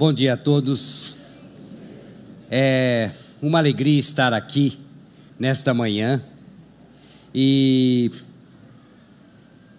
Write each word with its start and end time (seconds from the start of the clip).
Bom 0.00 0.14
dia 0.14 0.32
a 0.32 0.36
todos. 0.38 1.14
É 2.50 3.10
uma 3.42 3.58
alegria 3.58 4.00
estar 4.00 4.32
aqui 4.32 4.78
nesta 5.38 5.74
manhã 5.74 6.22
e 7.34 8.10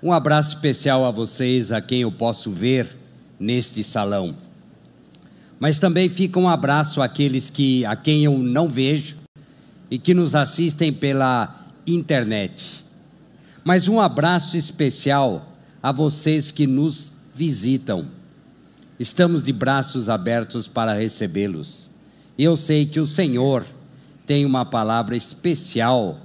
um 0.03 0.13
abraço 0.13 0.49
especial 0.49 1.05
a 1.05 1.09
vocês, 1.09 1.71
a 1.71 1.81
quem 1.81 2.01
eu 2.01 2.11
posso 2.11 2.51
ver 2.51 2.95
neste 3.39 3.83
salão. 3.83 4.35
Mas 5.59 5.79
também 5.79 6.07
fica 6.07 6.37
um 6.37 6.47
abraço 6.47 7.01
àqueles 7.01 7.49
que 7.49 7.83
a 7.83 7.95
quem 7.95 8.23
eu 8.23 8.37
não 8.37 8.67
vejo 8.67 9.17
e 9.89 9.97
que 9.97 10.13
nos 10.13 10.35
assistem 10.35 10.93
pela 10.93 11.65
internet. 11.87 12.85
Mas 13.63 13.87
um 13.87 13.99
abraço 13.99 14.55
especial 14.55 15.51
a 15.81 15.91
vocês 15.91 16.51
que 16.51 16.67
nos 16.67 17.11
visitam 17.33 18.20
Estamos 19.01 19.41
de 19.41 19.51
braços 19.51 20.09
abertos 20.09 20.67
para 20.67 20.93
recebê-los. 20.93 21.89
E 22.37 22.43
eu 22.43 22.55
sei 22.55 22.85
que 22.85 22.99
o 22.99 23.07
Senhor 23.07 23.65
tem 24.27 24.45
uma 24.45 24.63
palavra 24.63 25.17
especial 25.17 26.19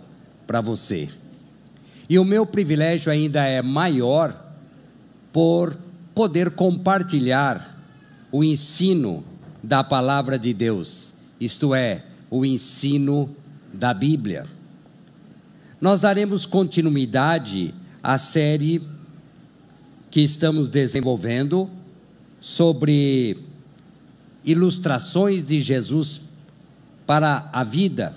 para 0.46 0.60
você. 0.60 1.08
E 2.06 2.18
o 2.18 2.24
meu 2.24 2.44
privilégio 2.44 3.10
ainda 3.10 3.46
é 3.46 3.62
maior 3.62 4.38
por 5.32 5.74
poder 6.14 6.50
compartilhar 6.50 7.80
o 8.30 8.44
ensino 8.44 9.24
da 9.62 9.82
palavra 9.82 10.38
de 10.38 10.52
Deus, 10.52 11.14
isto 11.40 11.74
é, 11.74 12.04
o 12.30 12.44
ensino 12.44 13.34
da 13.72 13.94
Bíblia. 13.94 14.44
Nós 15.80 16.02
daremos 16.02 16.44
continuidade 16.44 17.72
à 18.02 18.18
série 18.18 18.86
que 20.10 20.20
estamos 20.20 20.68
desenvolvendo 20.68 21.70
sobre 22.40 23.38
ilustrações 24.44 25.44
de 25.44 25.60
Jesus 25.60 26.20
para 27.06 27.48
a 27.52 27.64
vida, 27.64 28.14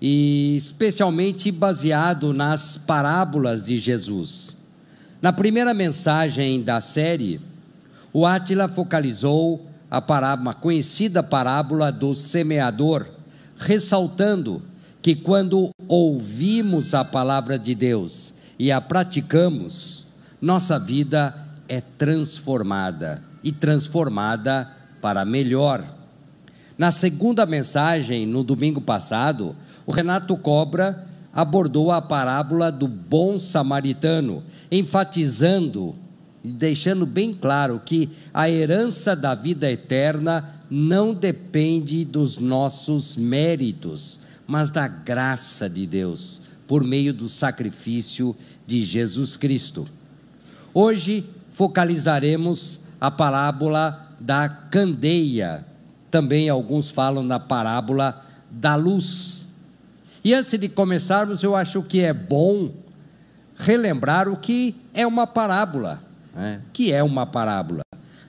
e 0.00 0.56
especialmente 0.56 1.50
baseado 1.52 2.32
nas 2.32 2.76
parábolas 2.76 3.64
de 3.64 3.76
Jesus. 3.76 4.56
Na 5.20 5.32
primeira 5.32 5.72
mensagem 5.72 6.62
da 6.62 6.80
série, 6.80 7.40
o 8.12 8.26
Átila 8.26 8.68
focalizou 8.68 9.66
a 9.90 10.00
parábola, 10.00 10.54
conhecida 10.54 11.22
parábola 11.22 11.92
do 11.92 12.14
semeador, 12.14 13.06
ressaltando 13.56 14.62
que 15.00 15.14
quando 15.14 15.70
ouvimos 15.86 16.94
a 16.94 17.04
palavra 17.04 17.58
de 17.58 17.74
Deus 17.74 18.32
e 18.58 18.72
a 18.72 18.80
praticamos, 18.80 20.06
nossa 20.40 20.78
vida 20.78 21.41
é 21.72 21.80
transformada 21.80 23.22
e 23.42 23.50
transformada 23.50 24.70
para 25.00 25.24
melhor. 25.24 25.82
Na 26.76 26.90
segunda 26.90 27.46
mensagem, 27.46 28.26
no 28.26 28.44
domingo 28.44 28.78
passado, 28.78 29.56
o 29.86 29.90
Renato 29.90 30.36
Cobra 30.36 31.06
abordou 31.32 31.90
a 31.90 32.02
parábola 32.02 32.70
do 32.70 32.86
bom 32.86 33.38
samaritano, 33.38 34.42
enfatizando 34.70 35.94
e 36.44 36.52
deixando 36.52 37.06
bem 37.06 37.32
claro 37.32 37.80
que 37.82 38.10
a 38.34 38.50
herança 38.50 39.16
da 39.16 39.34
vida 39.34 39.72
eterna 39.72 40.46
não 40.68 41.14
depende 41.14 42.04
dos 42.04 42.36
nossos 42.36 43.16
méritos, 43.16 44.20
mas 44.46 44.70
da 44.70 44.86
graça 44.86 45.70
de 45.70 45.86
Deus, 45.86 46.38
por 46.66 46.84
meio 46.84 47.14
do 47.14 47.30
sacrifício 47.30 48.36
de 48.66 48.82
Jesus 48.82 49.38
Cristo. 49.38 49.86
Hoje 50.74 51.24
focalizaremos 51.62 52.80
a 53.00 53.08
parábola 53.08 54.08
da 54.18 54.48
candeia. 54.48 55.64
Também 56.10 56.48
alguns 56.48 56.90
falam 56.90 57.22
na 57.22 57.38
parábola 57.38 58.20
da 58.50 58.74
luz. 58.74 59.46
E 60.24 60.34
antes 60.34 60.58
de 60.58 60.68
começarmos, 60.68 61.44
eu 61.44 61.54
acho 61.54 61.80
que 61.84 62.00
é 62.00 62.12
bom 62.12 62.72
relembrar 63.54 64.28
o 64.28 64.36
que 64.36 64.74
é 64.92 65.06
uma 65.06 65.24
parábola. 65.24 66.02
Né? 66.34 66.62
que 66.72 66.92
é 66.92 67.00
uma 67.00 67.26
parábola? 67.26 67.82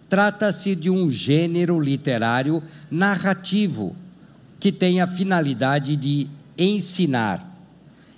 Trata-se 0.07 0.75
de 0.75 0.91
um 0.91 1.09
gênero 1.09 1.79
literário 1.79 2.61
narrativo 2.91 3.95
que 4.59 4.71
tem 4.71 5.01
a 5.01 5.07
finalidade 5.07 5.95
de 5.95 6.27
ensinar. 6.55 7.43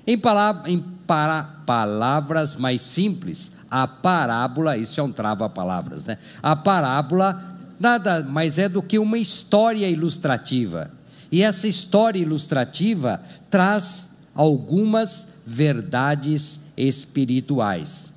Em, 0.05 0.19
em 0.65 0.79
para, 1.07 1.43
palavras 1.65 2.55
mais 2.55 2.81
simples, 2.81 3.54
a 3.77 3.89
parábola, 3.89 4.77
isso 4.77 5.01
é 5.01 5.03
um 5.03 5.11
trava-palavras, 5.11 6.05
né? 6.05 6.17
A 6.41 6.55
parábola 6.55 7.57
nada 7.77 8.23
mais 8.23 8.57
é 8.57 8.69
do 8.69 8.81
que 8.81 8.97
uma 8.97 9.17
história 9.17 9.89
ilustrativa. 9.89 10.91
E 11.29 11.41
essa 11.41 11.67
história 11.67 12.17
ilustrativa 12.17 13.21
traz 13.49 14.09
algumas 14.33 15.27
verdades 15.45 16.57
espirituais. 16.77 18.13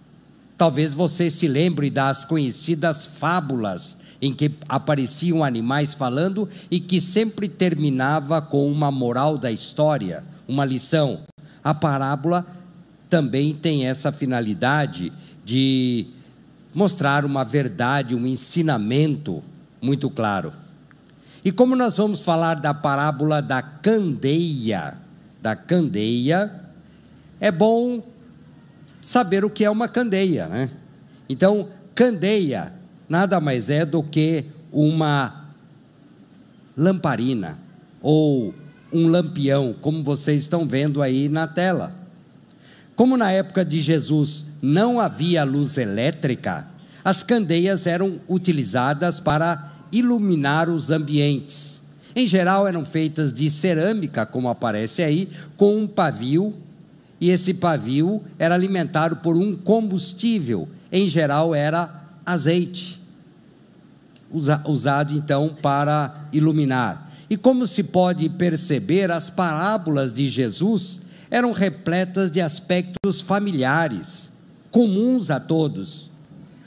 Talvez 0.56 0.94
você 0.94 1.28
se 1.28 1.48
lembre 1.48 1.91
das 1.91 2.24
conhecidas 2.24 3.04
fábulas 3.04 3.97
em 4.22 4.32
que 4.32 4.52
apareciam 4.68 5.42
animais 5.42 5.92
falando 5.92 6.48
e 6.70 6.78
que 6.78 7.00
sempre 7.00 7.48
terminava 7.48 8.41
com 8.41 8.70
uma 8.70 8.92
moral 8.92 9.36
da 9.36 9.50
história, 9.50 10.22
uma 10.47 10.64
lição. 10.64 11.22
A 11.64 11.74
parábola 11.74 12.47
também 13.08 13.54
tem 13.54 13.86
essa 13.86 14.12
finalidade 14.12 15.12
de 15.48 16.09
mostrar 16.75 17.25
uma 17.25 17.42
verdade, 17.42 18.14
um 18.14 18.26
ensinamento 18.26 19.42
muito 19.81 20.10
claro. 20.10 20.53
E 21.42 21.50
como 21.50 21.75
nós 21.75 21.97
vamos 21.97 22.20
falar 22.20 22.56
da 22.56 22.75
parábola 22.75 23.41
da 23.41 23.62
candeia, 23.62 24.98
da 25.41 25.56
candeia, 25.56 26.53
é 27.41 27.50
bom 27.50 28.03
saber 29.00 29.42
o 29.42 29.48
que 29.48 29.64
é 29.64 29.70
uma 29.70 29.88
candeia, 29.88 30.48
né? 30.48 30.69
Então, 31.31 31.70
candeia 31.94 32.75
nada 33.09 33.41
mais 33.41 33.70
é 33.70 33.86
do 33.86 34.03
que 34.03 34.44
uma 34.70 35.47
lamparina 36.76 37.56
ou 38.03 38.54
um 38.92 39.09
lampião, 39.09 39.75
como 39.80 40.04
vocês 40.04 40.42
estão 40.42 40.69
vendo 40.69 41.00
aí 41.00 41.26
na 41.26 41.47
tela. 41.47 41.97
Como 42.94 43.16
na 43.16 43.32
época 43.32 43.65
de 43.65 43.80
Jesus 43.80 44.47
não 44.60 45.00
havia 45.00 45.44
luz 45.44 45.78
elétrica, 45.78 46.66
as 47.04 47.22
candeias 47.22 47.86
eram 47.86 48.20
utilizadas 48.28 49.20
para 49.20 49.72
iluminar 49.91 50.69
os 50.69 50.91
ambientes. 50.91 51.80
Em 52.14 52.26
geral, 52.26 52.66
eram 52.66 52.84
feitas 52.84 53.32
de 53.32 53.48
cerâmica, 53.48 54.26
como 54.26 54.48
aparece 54.48 55.02
aí, 55.02 55.28
com 55.56 55.78
um 55.78 55.86
pavio, 55.86 56.54
e 57.20 57.30
esse 57.30 57.54
pavio 57.54 58.22
era 58.38 58.54
alimentado 58.54 59.16
por 59.16 59.36
um 59.36 59.54
combustível, 59.54 60.68
em 60.91 61.08
geral 61.08 61.54
era 61.54 62.02
azeite, 62.24 63.00
usado 64.66 65.14
então 65.14 65.56
para 65.62 66.28
iluminar. 66.32 67.10
E 67.30 67.36
como 67.36 67.66
se 67.66 67.82
pode 67.82 68.28
perceber, 68.28 69.10
as 69.10 69.30
parábolas 69.30 70.12
de 70.12 70.28
Jesus 70.28 71.00
eram 71.30 71.52
repletas 71.52 72.30
de 72.30 72.41
aspectos 72.41 73.20
familiares, 73.20 74.32
comuns 74.70 75.30
a 75.30 75.40
todos. 75.40 76.10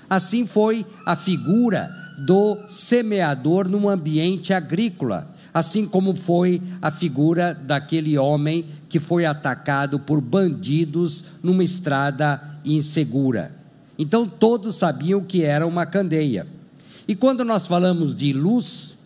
Assim 0.10 0.46
foi 0.46 0.86
a 1.06 1.16
figura 1.16 1.90
do 2.18 2.58
semeador 2.68 3.68
num 3.68 3.90
ambiente 3.90 4.54
agrícola, 4.54 5.28
assim 5.54 5.86
como 5.86 6.16
foi 6.16 6.62
a 6.82 6.92
figura 6.92 7.54
daquele 7.54 8.18
homem 8.18 8.66
que 8.90 9.00
foi 9.00 9.26
atacado 9.26 10.00
por 10.00 10.22
bandidos 10.22 11.24
numa 11.42 11.64
estrada 11.64 12.42
insegura. 12.64 13.54
Então 13.98 14.28
todos 14.28 14.78
sabiam 14.78 15.22
que 15.22 15.44
era 15.44 15.66
uma 15.66 15.86
candeia. 15.86 16.46
E 17.08 17.16
quando 17.16 17.44
nós 17.44 17.68
falamos 17.68 18.16
de 18.16 18.34
luz, 18.34 18.98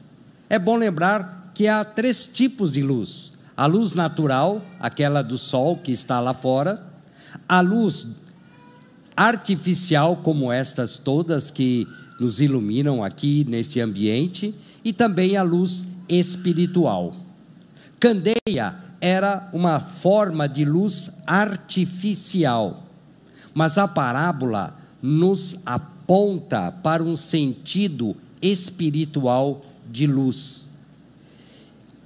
é 0.50 0.60
bom 0.60 0.78
lembrar 0.78 1.52
que 1.54 1.68
há 1.68 1.84
três 1.84 2.28
tipos 2.28 2.72
de 2.72 2.82
luz: 2.82 3.32
a 3.56 3.66
luz 3.66 3.94
natural, 3.94 4.62
aquela 4.80 5.22
do 5.22 5.38
sol 5.38 5.78
que 5.78 5.92
está 5.92 6.20
lá 6.20 6.34
fora, 6.34 6.84
a 7.48 7.62
luz 7.62 8.08
artificial, 9.16 10.18
como 10.18 10.52
estas 10.52 10.98
todas 10.98 11.50
que 11.50 11.88
nos 12.20 12.42
iluminam 12.42 13.04
aqui 13.04 13.46
neste 13.48 13.80
ambiente, 13.80 14.54
e 14.84 14.94
também 14.94 15.38
a 15.38 15.44
luz 15.44 15.86
espiritual. 16.08 17.16
Candeia 18.00 18.76
era 19.00 19.50
uma 19.54 19.80
forma 19.80 20.48
de 20.48 20.66
luz 20.66 21.12
artificial, 21.26 22.84
mas 23.54 23.78
a 23.78 23.88
parábola 23.88 24.78
nos 25.02 25.58
aponta 25.66 26.72
para 26.72 27.04
um 27.04 27.16
sentido 27.16 28.16
espiritual 28.42 29.66
de 29.92 30.08
luz. 30.08 30.68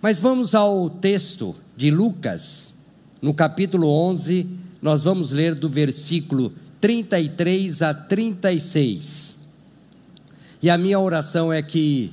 Mas 0.02 0.20
vamos 0.20 0.56
ao 0.56 0.90
texto 0.90 1.56
de 1.76 1.92
Lucas, 1.92 2.76
no 3.22 3.34
capítulo 3.34 3.88
11, 3.88 4.48
nós 4.82 5.04
vamos 5.04 5.32
ler 5.32 5.56
do 5.56 5.68
versículo 5.68 6.54
33 6.82 7.82
a 7.82 7.94
36. 7.94 9.38
E 10.62 10.70
a 10.70 10.78
minha 10.78 11.00
oração 11.00 11.52
é 11.52 11.62
que 11.62 12.12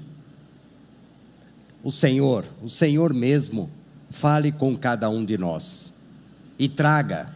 o 1.82 1.92
Senhor, 1.92 2.44
o 2.62 2.68
Senhor 2.68 3.14
mesmo, 3.14 3.70
fale 4.10 4.50
com 4.50 4.76
cada 4.76 5.08
um 5.08 5.24
de 5.24 5.36
nós 5.36 5.92
e 6.58 6.68
traga 6.68 7.32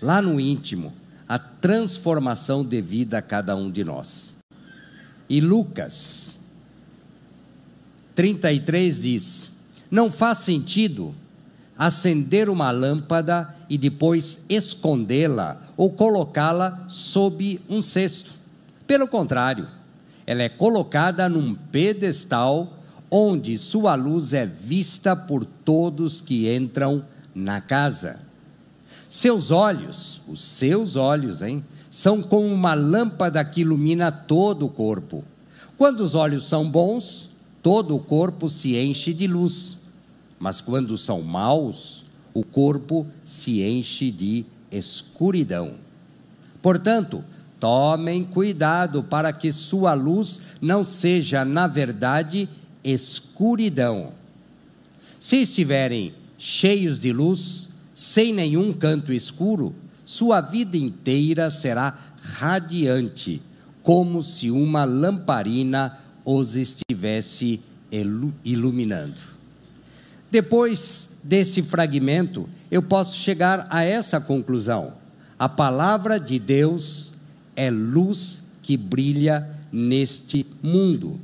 lá 0.00 0.22
no 0.22 0.38
íntimo 0.38 0.92
a 1.28 1.38
transformação 1.38 2.64
de 2.64 2.80
vida 2.80 3.18
a 3.18 3.22
cada 3.22 3.54
um 3.54 3.70
de 3.70 3.84
nós. 3.84 4.36
E 5.28 5.40
Lucas 5.40 6.38
33 8.14 9.00
diz: 9.00 9.50
Não 9.90 10.10
faz 10.10 10.38
sentido 10.38 11.14
acender 11.80 12.50
uma 12.50 12.70
lâmpada 12.70 13.56
e 13.66 13.78
depois 13.78 14.44
escondê-la 14.50 15.62
ou 15.78 15.90
colocá-la 15.90 16.84
sob 16.88 17.58
um 17.70 17.80
cesto. 17.80 18.32
Pelo 18.86 19.08
contrário, 19.08 19.66
ela 20.26 20.42
é 20.42 20.48
colocada 20.50 21.26
num 21.26 21.54
pedestal 21.54 22.76
onde 23.10 23.56
sua 23.56 23.94
luz 23.94 24.34
é 24.34 24.44
vista 24.44 25.16
por 25.16 25.46
todos 25.46 26.20
que 26.20 26.54
entram 26.54 27.02
na 27.34 27.62
casa. 27.62 28.20
Seus 29.08 29.50
olhos, 29.50 30.20
os 30.28 30.42
seus 30.42 30.96
olhos, 30.96 31.40
hein, 31.40 31.64
são 31.90 32.22
como 32.22 32.46
uma 32.46 32.74
lâmpada 32.74 33.42
que 33.42 33.62
ilumina 33.62 34.12
todo 34.12 34.66
o 34.66 34.68
corpo. 34.68 35.24
Quando 35.78 36.00
os 36.00 36.14
olhos 36.14 36.46
são 36.46 36.70
bons, 36.70 37.30
todo 37.62 37.96
o 37.96 37.98
corpo 37.98 38.50
se 38.50 38.76
enche 38.76 39.14
de 39.14 39.26
luz. 39.26 39.79
Mas 40.40 40.62
quando 40.62 40.96
são 40.96 41.20
maus, 41.20 42.02
o 42.32 42.42
corpo 42.42 43.06
se 43.22 43.62
enche 43.62 44.10
de 44.10 44.46
escuridão. 44.72 45.74
Portanto, 46.62 47.22
tomem 47.60 48.24
cuidado 48.24 49.02
para 49.02 49.34
que 49.34 49.52
sua 49.52 49.92
luz 49.92 50.40
não 50.58 50.82
seja, 50.82 51.44
na 51.44 51.66
verdade, 51.66 52.48
escuridão. 52.82 54.14
Se 55.18 55.42
estiverem 55.42 56.14
cheios 56.38 56.98
de 56.98 57.12
luz, 57.12 57.68
sem 57.92 58.32
nenhum 58.32 58.72
canto 58.72 59.12
escuro, 59.12 59.74
sua 60.06 60.40
vida 60.40 60.78
inteira 60.78 61.50
será 61.50 61.98
radiante, 62.16 63.42
como 63.82 64.22
se 64.22 64.50
uma 64.50 64.84
lamparina 64.84 65.98
os 66.24 66.56
estivesse 66.56 67.60
iluminando. 68.42 69.39
Depois 70.30 71.10
desse 71.24 71.62
fragmento, 71.62 72.48
eu 72.70 72.82
posso 72.82 73.16
chegar 73.16 73.66
a 73.68 73.82
essa 73.82 74.20
conclusão: 74.20 74.92
a 75.38 75.48
palavra 75.48 76.20
de 76.20 76.38
Deus 76.38 77.12
é 77.56 77.70
luz 77.70 78.42
que 78.62 78.76
brilha 78.76 79.48
neste 79.72 80.46
mundo. 80.62 81.20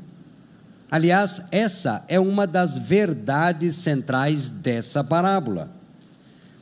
Aliás, 0.90 1.42
essa 1.50 2.04
é 2.08 2.18
uma 2.18 2.46
das 2.46 2.78
verdades 2.78 3.76
centrais 3.76 4.48
dessa 4.48 5.02
parábola. 5.02 5.70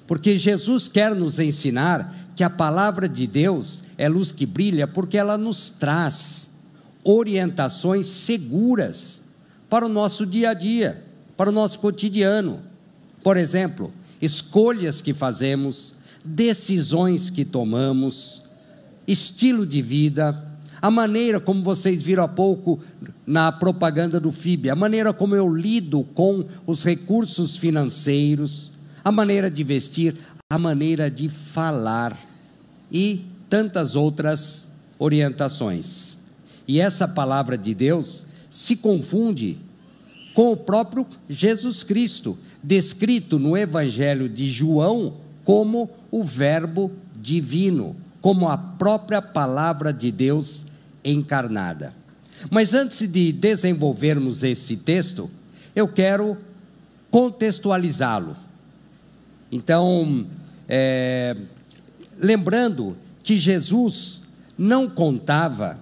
Porque 0.06 0.36
Jesus 0.36 0.88
quer 0.88 1.14
nos 1.14 1.38
ensinar 1.38 2.14
que 2.36 2.44
a 2.44 2.50
palavra 2.50 3.08
de 3.08 3.26
Deus 3.26 3.82
é 3.96 4.08
luz 4.08 4.32
que 4.32 4.44
brilha 4.44 4.86
porque 4.86 5.16
ela 5.16 5.38
nos 5.38 5.70
traz 5.70 6.50
orientações 7.02 8.06
seguras 8.06 9.22
para 9.68 9.86
o 9.86 9.88
nosso 9.88 10.26
dia 10.26 10.50
a 10.50 10.54
dia 10.54 11.03
para 11.36 11.50
o 11.50 11.52
nosso 11.52 11.78
cotidiano. 11.78 12.60
Por 13.22 13.36
exemplo, 13.36 13.92
escolhas 14.20 15.00
que 15.00 15.12
fazemos, 15.12 15.94
decisões 16.24 17.30
que 17.30 17.44
tomamos, 17.44 18.42
estilo 19.06 19.66
de 19.66 19.82
vida, 19.82 20.42
a 20.80 20.90
maneira 20.90 21.40
como 21.40 21.62
vocês 21.62 22.02
viram 22.02 22.24
há 22.24 22.28
pouco 22.28 22.78
na 23.26 23.50
propaganda 23.50 24.20
do 24.20 24.30
FIB, 24.30 24.68
a 24.68 24.76
maneira 24.76 25.12
como 25.12 25.34
eu 25.34 25.48
lido 25.48 26.04
com 26.14 26.44
os 26.66 26.84
recursos 26.84 27.56
financeiros, 27.56 28.70
a 29.02 29.10
maneira 29.10 29.50
de 29.50 29.64
vestir, 29.64 30.16
a 30.50 30.58
maneira 30.58 31.10
de 31.10 31.28
falar 31.28 32.16
e 32.92 33.24
tantas 33.48 33.96
outras 33.96 34.68
orientações. 34.98 36.18
E 36.68 36.80
essa 36.80 37.08
palavra 37.08 37.56
de 37.56 37.74
Deus 37.74 38.26
se 38.50 38.76
confunde 38.76 39.58
com 40.34 40.50
o 40.50 40.56
próprio 40.56 41.06
Jesus 41.28 41.84
Cristo, 41.84 42.36
descrito 42.62 43.38
no 43.38 43.56
Evangelho 43.56 44.28
de 44.28 44.48
João 44.48 45.14
como 45.44 45.88
o 46.10 46.24
Verbo 46.24 46.90
divino, 47.16 47.96
como 48.20 48.48
a 48.48 48.58
própria 48.58 49.22
palavra 49.22 49.92
de 49.92 50.10
Deus 50.10 50.66
encarnada. 51.04 51.94
Mas 52.50 52.74
antes 52.74 53.06
de 53.06 53.32
desenvolvermos 53.32 54.42
esse 54.42 54.76
texto, 54.76 55.30
eu 55.74 55.86
quero 55.86 56.36
contextualizá-lo. 57.10 58.36
Então, 59.52 60.26
é, 60.68 61.36
lembrando 62.18 62.96
que 63.22 63.36
Jesus 63.36 64.22
não 64.58 64.90
contava 64.90 65.78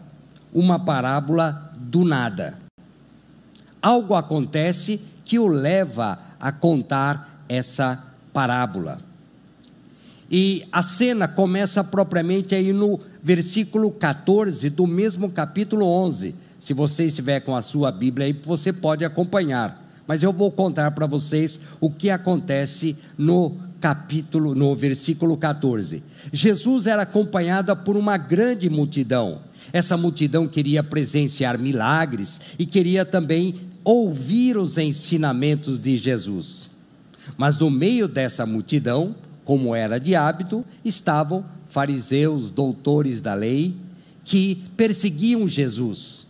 uma 0.52 0.78
parábola 0.78 1.72
do 1.78 2.04
nada 2.04 2.61
algo 3.82 4.14
acontece 4.14 5.00
que 5.24 5.38
o 5.38 5.46
leva 5.48 6.18
a 6.40 6.52
contar 6.52 7.44
essa 7.48 8.02
parábola. 8.32 8.98
E 10.30 10.66
a 10.72 10.80
cena 10.80 11.28
começa 11.28 11.84
propriamente 11.84 12.54
aí 12.54 12.72
no 12.72 12.98
versículo 13.22 13.90
14 13.90 14.70
do 14.70 14.86
mesmo 14.86 15.28
capítulo 15.30 15.84
11. 15.84 16.34
Se 16.58 16.72
você 16.72 17.06
estiver 17.06 17.40
com 17.40 17.54
a 17.54 17.60
sua 17.60 17.92
Bíblia 17.92 18.26
aí, 18.26 18.32
você 18.32 18.72
pode 18.72 19.04
acompanhar. 19.04 19.82
Mas 20.06 20.22
eu 20.22 20.32
vou 20.32 20.50
contar 20.50 20.90
para 20.92 21.06
vocês 21.06 21.60
o 21.80 21.90
que 21.90 22.08
acontece 22.08 22.96
no 23.18 23.56
capítulo, 23.80 24.54
no 24.54 24.74
versículo 24.74 25.36
14. 25.36 26.02
Jesus 26.32 26.86
era 26.86 27.02
acompanhado 27.02 27.76
por 27.76 27.96
uma 27.96 28.16
grande 28.16 28.70
multidão. 28.70 29.40
Essa 29.72 29.96
multidão 29.96 30.46
queria 30.48 30.82
presenciar 30.82 31.58
milagres 31.58 32.40
e 32.58 32.64
queria 32.64 33.04
também 33.04 33.54
ouvir 33.84 34.56
os 34.56 34.78
ensinamentos 34.78 35.78
de 35.78 35.96
Jesus. 35.96 36.70
Mas 37.36 37.58
no 37.58 37.70
meio 37.70 38.08
dessa 38.08 38.44
multidão, 38.44 39.14
como 39.44 39.74
era 39.74 39.98
de 39.98 40.14
hábito, 40.14 40.64
estavam 40.84 41.44
fariseus, 41.68 42.50
doutores 42.50 43.20
da 43.20 43.34
lei, 43.34 43.74
que 44.24 44.62
perseguiam 44.76 45.48
Jesus. 45.48 46.26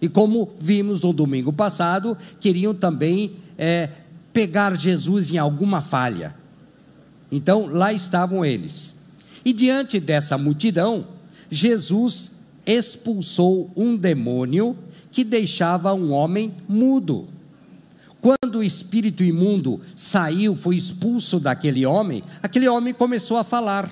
E 0.00 0.08
como 0.08 0.52
vimos 0.58 1.00
no 1.00 1.12
domingo 1.12 1.52
passado, 1.52 2.16
queriam 2.40 2.74
também 2.74 3.32
é, 3.58 3.88
pegar 4.32 4.78
Jesus 4.78 5.30
em 5.30 5.38
alguma 5.38 5.80
falha. 5.80 6.34
Então 7.30 7.66
lá 7.66 7.92
estavam 7.92 8.44
eles. 8.44 8.96
E 9.44 9.52
diante 9.52 10.00
dessa 10.00 10.38
multidão, 10.38 11.06
Jesus 11.50 12.30
expulsou 12.66 13.70
um 13.76 13.96
demônio 13.96 14.76
que 15.14 15.22
deixava 15.22 15.94
um 15.94 16.10
homem 16.10 16.52
mudo. 16.68 17.28
Quando 18.20 18.58
o 18.58 18.64
espírito 18.64 19.22
imundo 19.22 19.80
saiu, 19.94 20.56
foi 20.56 20.76
expulso 20.76 21.38
daquele 21.38 21.86
homem, 21.86 22.24
aquele 22.42 22.68
homem 22.68 22.92
começou 22.92 23.36
a 23.36 23.44
falar. 23.44 23.88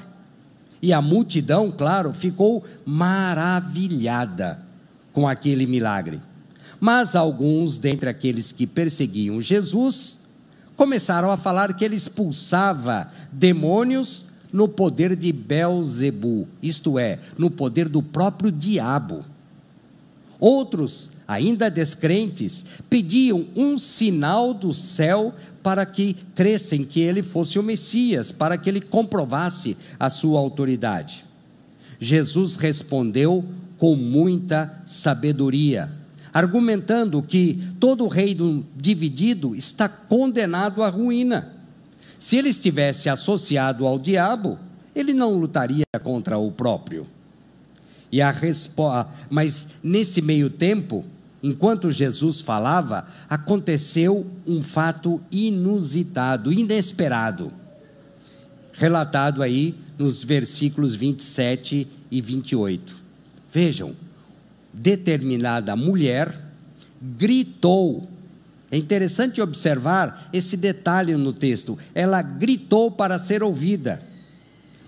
E 0.83 0.93
a 0.93 1.01
multidão, 1.01 1.71
claro, 1.71 2.13
ficou 2.13 2.65
maravilhada 2.85 4.67
com 5.13 5.29
aquele 5.29 5.65
milagre. 5.65 6.21
Mas 6.81 7.15
alguns 7.15 7.79
dentre 7.79 8.11
aqueles 8.11 8.51
que 8.51 8.67
perseguiam 8.67 9.41
Jesus 9.41 10.19
começaram 10.77 11.31
a 11.31 11.37
falar 11.37 11.73
que 11.75 11.85
ele 11.85 11.95
expulsava 11.95 13.07
demônios 13.31 14.25
no 14.53 14.67
poder 14.67 15.15
de 15.15 15.33
Belzebu, 15.33 16.49
isto 16.61 16.99
é, 16.99 17.21
no 17.39 17.49
poder 17.49 17.89
do 17.89 18.03
próprio 18.03 18.51
diabo. 18.51 19.25
Outros, 20.43 21.09
ainda 21.29 21.71
descrentes, 21.71 22.65
pediam 22.91 23.47
um 23.55 23.79
sinal 23.79 24.53
do 24.53 24.73
céu 24.73 25.33
para 25.63 25.87
que 25.87 26.17
crescem 26.35 26.83
que 26.83 27.01
ele 27.01 27.23
fosse 27.23 27.61
o 27.61 27.63
Messias, 27.63 28.33
para 28.33 28.59
que 28.59 28.69
ele 28.69 28.81
comprovasse 28.81 29.77
a 30.01 30.11
sua 30.11 30.41
autoridade. 30.41 31.25
Jesus 32.01 32.57
respondeu 32.57 33.45
com 33.79 33.95
muita 33.95 34.83
sabedoria, 34.85 35.89
argumentando 36.35 37.23
que 37.23 37.63
todo 37.79 38.09
reino 38.09 38.67
dividido 38.77 39.55
está 39.55 39.89
condenado 39.89 40.83
à 40.83 40.89
ruína. 40.89 41.53
Se 42.19 42.37
ele 42.37 42.49
estivesse 42.49 43.09
associado 43.09 43.87
ao 43.87 43.97
diabo, 43.97 44.59
ele 44.93 45.15
não 45.15 45.39
lutaria 45.39 45.87
contra 46.03 46.37
o 46.37 46.51
próprio. 46.51 47.07
E 48.13 48.21
a 48.21 48.31
resposta, 48.31 49.11
mas 49.31 49.71
nesse 49.83 50.21
meio 50.21 50.51
tempo, 50.51 51.05
enquanto 51.43 51.91
Jesus 51.91 52.43
falava, 52.43 53.07
aconteceu 53.29 54.31
um 54.47 54.63
fato 54.63 55.21
inusitado, 55.33 56.53
inesperado, 56.53 57.51
relatado 58.75 59.43
aí 59.43 59.75
nos 59.99 60.23
versículos 60.23 60.95
27 60.95 61.89
e 62.11 62.21
28. 62.21 62.95
Vejam, 63.51 63.97
determinada 64.73 65.75
mulher 65.75 66.53
gritou 67.01 68.09
É 68.71 68.77
interessante 68.79 69.39
observar 69.43 70.31
esse 70.33 70.57
detalhe 70.57 71.15
no 71.15 71.35
texto. 71.35 71.79
Ela 71.95 72.23
gritou 72.23 72.91
para 72.91 73.19
ser 73.19 73.43
ouvida, 73.43 74.03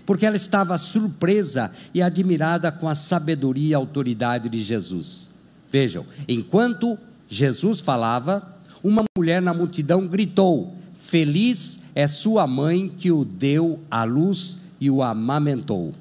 porque 0.05 0.25
ela 0.25 0.35
estava 0.35 0.77
surpresa 0.77 1.71
e 1.93 2.01
admirada 2.01 2.71
com 2.71 2.87
a 2.87 2.95
sabedoria 2.95 3.69
e 3.69 3.73
autoridade 3.73 4.49
de 4.49 4.61
Jesus. 4.61 5.29
Vejam, 5.71 6.05
enquanto 6.27 6.97
Jesus 7.27 7.79
falava, 7.79 8.55
uma 8.83 9.03
mulher 9.17 9.41
na 9.41 9.53
multidão 9.53 10.07
gritou: 10.07 10.75
Feliz 10.97 11.79
é 11.93 12.07
sua 12.07 12.45
mãe 12.45 12.87
que 12.87 13.11
o 13.11 13.25
deu 13.25 13.79
à 13.89 14.03
luz 14.03 14.59
e 14.79 14.89
o 14.89 15.01
amamentou. 15.01 15.93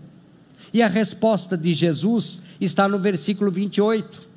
E 0.73 0.83
a 0.83 0.89
resposta 0.89 1.57
de 1.57 1.73
Jesus 1.73 2.43
está 2.61 2.89
no 2.89 2.99
versículo 2.99 3.51
28. 3.51 4.35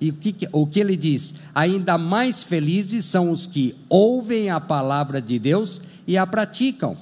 E 0.00 0.10
o 0.10 0.14
que, 0.14 0.48
o 0.50 0.66
que 0.66 0.80
ele 0.80 0.96
diz? 0.96 1.34
Ainda 1.54 1.96
mais 1.96 2.42
felizes 2.42 3.04
são 3.04 3.30
os 3.30 3.46
que 3.46 3.74
ouvem 3.88 4.50
a 4.50 4.60
palavra 4.60 5.20
de 5.20 5.38
Deus 5.38 5.80
e 6.06 6.16
a 6.16 6.26
praticam. 6.26 6.96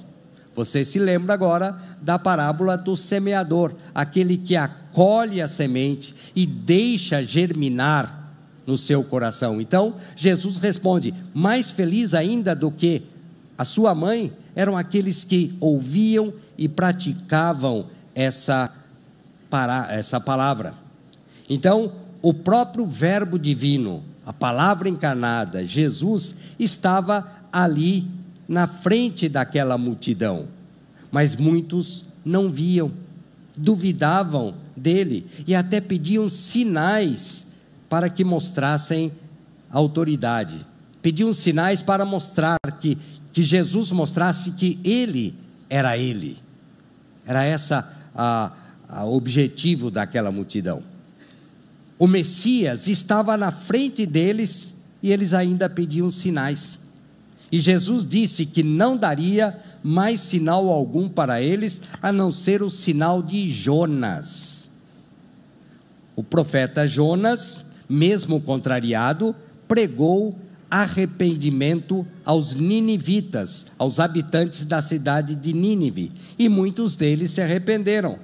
Você 0.55 0.83
se 0.83 0.99
lembra 0.99 1.33
agora 1.33 1.77
da 2.01 2.19
parábola 2.19 2.77
do 2.77 2.95
semeador, 2.97 3.73
aquele 3.95 4.37
que 4.37 4.55
acolhe 4.55 5.41
a 5.41 5.47
semente 5.47 6.13
e 6.35 6.45
deixa 6.45 7.23
germinar 7.23 8.29
no 8.67 8.77
seu 8.77 9.03
coração. 9.03 9.61
Então, 9.61 9.95
Jesus 10.15 10.57
responde: 10.57 11.13
mais 11.33 11.71
feliz 11.71 12.13
ainda 12.13 12.53
do 12.53 12.69
que 12.69 13.03
a 13.57 13.63
sua 13.63 13.95
mãe 13.95 14.33
eram 14.55 14.75
aqueles 14.75 15.23
que 15.23 15.55
ouviam 15.59 16.33
e 16.57 16.67
praticavam 16.67 17.87
essa, 18.13 18.71
para, 19.49 19.87
essa 19.91 20.19
palavra. 20.19 20.73
Então, 21.49 21.93
o 22.21 22.33
próprio 22.33 22.85
Verbo 22.85 23.39
divino, 23.39 24.03
a 24.25 24.33
palavra 24.33 24.89
encarnada, 24.89 25.65
Jesus, 25.65 26.35
estava 26.59 27.27
ali 27.51 28.07
na 28.51 28.67
frente 28.67 29.29
daquela 29.29 29.77
multidão, 29.77 30.47
mas 31.09 31.35
muitos 31.35 32.03
não 32.23 32.49
viam, 32.49 32.91
duvidavam 33.55 34.53
dele 34.75 35.25
e 35.47 35.55
até 35.55 35.79
pediam 35.79 36.27
sinais 36.27 37.47
para 37.89 38.09
que 38.09 38.23
mostrassem 38.23 39.11
autoridade. 39.71 40.65
Pediam 41.01 41.33
sinais 41.33 41.81
para 41.81 42.05
mostrar 42.05 42.57
que, 42.79 42.97
que 43.31 43.41
Jesus 43.41 43.91
mostrasse 43.91 44.51
que 44.51 44.79
ele 44.83 45.33
era 45.69 45.97
ele. 45.97 46.37
Era 47.25 47.43
essa 47.43 47.89
a, 48.13 48.51
a 48.89 49.05
objetivo 49.05 49.89
daquela 49.89 50.29
multidão 50.29 50.83
o 52.01 52.07
Messias 52.07 52.87
estava 52.87 53.37
na 53.37 53.51
frente 53.51 54.07
deles 54.07 54.73
e 55.03 55.11
eles 55.11 55.35
ainda 55.35 55.69
pediam 55.69 56.09
sinais. 56.09 56.79
E 57.51 57.59
Jesus 57.59 58.05
disse 58.05 58.45
que 58.45 58.63
não 58.63 58.95
daria 58.95 59.59
mais 59.83 60.21
sinal 60.21 60.69
algum 60.69 61.09
para 61.09 61.41
eles, 61.41 61.81
a 62.01 62.11
não 62.11 62.31
ser 62.31 62.63
o 62.63 62.69
sinal 62.69 63.21
de 63.21 63.51
Jonas. 63.51 64.71
O 66.15 66.23
profeta 66.23 66.87
Jonas, 66.87 67.65
mesmo 67.89 68.39
contrariado, 68.39 69.35
pregou 69.67 70.37
arrependimento 70.69 72.07
aos 72.23 72.53
ninivitas, 72.53 73.67
aos 73.77 73.99
habitantes 73.99 74.63
da 74.63 74.81
cidade 74.81 75.35
de 75.35 75.51
Nínive, 75.51 76.11
e 76.39 76.47
muitos 76.47 76.95
deles 76.95 77.31
se 77.31 77.41
arrependeram. 77.41 78.17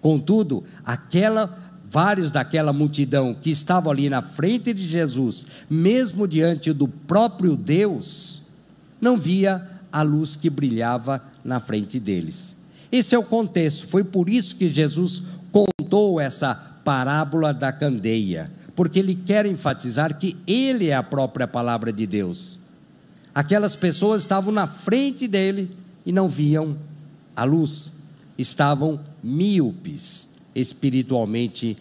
Contudo, 0.00 0.62
aquela 0.84 1.52
vários 1.90 2.32
daquela 2.32 2.72
multidão 2.72 3.34
que 3.34 3.50
estavam 3.50 3.92
ali 3.92 4.08
na 4.08 4.22
frente 4.22 4.72
de 4.72 4.88
Jesus, 4.88 5.44
mesmo 5.68 6.26
diante 6.26 6.72
do 6.72 6.88
próprio 6.88 7.54
Deus, 7.54 8.41
não 9.02 9.18
via 9.18 9.68
a 9.90 10.00
luz 10.00 10.36
que 10.36 10.48
brilhava 10.48 11.22
na 11.44 11.58
frente 11.58 11.98
deles. 11.98 12.54
Esse 12.90 13.16
é 13.16 13.18
o 13.18 13.24
contexto, 13.24 13.88
foi 13.88 14.04
por 14.04 14.30
isso 14.30 14.54
que 14.54 14.68
Jesus 14.68 15.22
contou 15.50 16.20
essa 16.20 16.54
parábola 16.54 17.52
da 17.52 17.72
candeia, 17.72 18.50
porque 18.76 19.00
ele 19.00 19.14
quer 19.14 19.44
enfatizar 19.44 20.16
que 20.18 20.36
ele 20.46 20.88
é 20.88 20.94
a 20.94 21.02
própria 21.02 21.48
palavra 21.48 21.92
de 21.92 22.06
Deus. 22.06 22.58
Aquelas 23.34 23.74
pessoas 23.74 24.22
estavam 24.22 24.52
na 24.52 24.66
frente 24.66 25.26
dele 25.26 25.74
e 26.06 26.12
não 26.12 26.28
viam 26.28 26.76
a 27.34 27.44
luz, 27.44 27.92
estavam 28.38 29.00
míopes 29.22 30.28
espiritualmente 30.54 31.76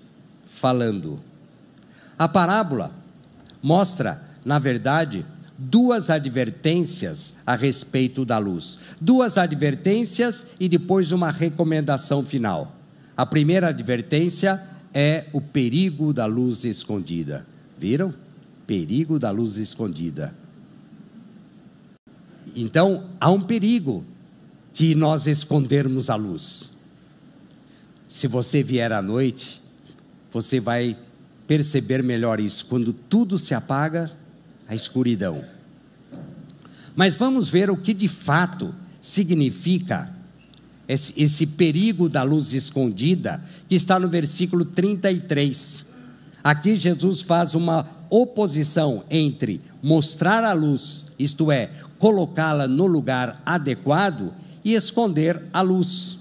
falando. 0.45 1.19
A 2.17 2.27
parábola 2.27 2.91
mostra, 3.61 4.23
na 4.45 4.59
verdade, 4.59 5.25
duas 5.70 6.10
advertências 6.10 7.36
a 7.46 7.56
respeito 7.56 8.25
da 8.25 8.39
luz. 8.39 8.80
Duas 9.00 9.38
advertências 9.38 10.48
e 10.60 10.68
depois 10.68 11.12
uma 11.12 11.30
recomendação 11.30 12.24
final. 12.24 12.75
A 13.15 13.25
primeira 13.25 13.68
advertência 13.68 14.63
é 14.94 15.25
o 15.32 15.39
perigo 15.39 16.12
da 16.12 16.25
luz 16.25 16.63
escondida. 16.63 17.46
Viram? 17.77 18.13
Perigo 18.65 19.20
da 19.20 19.30
luz 19.30 19.58
escondida. 19.58 20.34
Então, 22.56 23.03
há 23.20 23.30
um 23.30 23.41
perigo 23.41 24.03
de 24.74 24.96
nós 24.96 25.27
escondermos 25.27 26.10
a 26.10 26.15
luz. 26.15 26.72
Se 28.08 28.27
você 28.27 28.63
vier 28.63 28.91
à 28.91 29.01
noite, 29.01 29.62
você 30.32 30.60
vai 30.60 30.98
perceber 31.46 32.01
melhor 32.01 32.39
isso. 32.39 32.65
Quando 32.65 32.94
tudo 32.94 33.38
se 33.38 33.53
apaga, 33.53 34.12
a 34.71 34.75
escuridão. 34.75 35.43
Mas 36.95 37.13
vamos 37.13 37.49
ver 37.49 37.69
o 37.69 37.75
que 37.75 37.93
de 37.93 38.07
fato 38.07 38.73
significa 39.01 40.09
esse, 40.87 41.13
esse, 41.21 41.45
perigo 41.45 42.07
da 42.07 42.23
luz 42.23 42.53
escondida, 42.53 43.43
que 43.67 43.75
está 43.75 43.99
no 43.99 44.07
versículo 44.07 44.63
33. 44.63 45.85
Aqui 46.41 46.77
Jesus 46.77 47.21
faz 47.21 47.53
uma 47.53 47.85
oposição 48.09 49.03
entre 49.09 49.59
mostrar 49.83 50.41
a 50.45 50.53
luz, 50.53 51.05
isto 51.19 51.51
é, 51.51 51.71
colocá-la 51.99 52.65
no 52.65 52.87
lugar 52.87 53.41
adequado, 53.45 54.33
e 54.63 54.73
esconder 54.73 55.41
a 55.51 55.59
luz. 55.59 56.17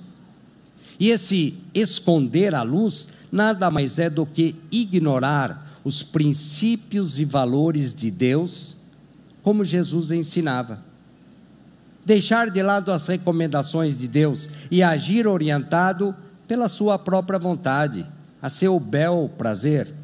E 0.98 1.10
esse 1.10 1.54
esconder 1.72 2.52
a 2.56 2.62
luz 2.62 3.08
nada 3.30 3.70
mais 3.70 4.00
é 4.00 4.10
do 4.10 4.26
que 4.26 4.56
ignorar 4.72 5.69
os 5.84 6.02
princípios 6.02 7.18
e 7.18 7.24
valores 7.24 7.94
de 7.94 8.10
Deus, 8.10 8.76
como 9.42 9.64
Jesus 9.64 10.10
ensinava. 10.10 10.82
Deixar 12.04 12.50
de 12.50 12.62
lado 12.62 12.92
as 12.92 13.06
recomendações 13.06 13.98
de 13.98 14.08
Deus 14.08 14.48
e 14.70 14.82
agir 14.82 15.26
orientado 15.26 16.14
pela 16.46 16.68
sua 16.68 16.98
própria 16.98 17.38
vontade, 17.38 18.06
a 18.42 18.50
seu 18.50 18.80
bel 18.80 19.30
prazer. 19.36 19.94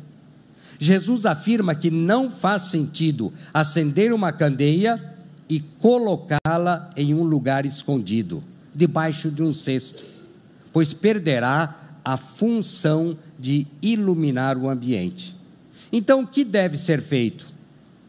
Jesus 0.78 1.24
afirma 1.24 1.74
que 1.74 1.90
não 1.90 2.30
faz 2.30 2.62
sentido 2.64 3.32
acender 3.52 4.12
uma 4.12 4.30
candeia 4.30 5.14
e 5.48 5.60
colocá-la 5.60 6.90
em 6.96 7.14
um 7.14 7.22
lugar 7.22 7.64
escondido, 7.64 8.42
debaixo 8.74 9.30
de 9.30 9.42
um 9.42 9.52
cesto 9.52 10.16
pois 10.76 10.92
perderá 10.92 11.74
a 12.04 12.18
função 12.18 13.16
de 13.38 13.66
iluminar 13.80 14.58
o 14.58 14.68
ambiente. 14.68 15.34
Então, 15.92 16.22
o 16.22 16.26
que 16.26 16.44
deve 16.44 16.76
ser 16.76 17.00
feito? 17.00 17.46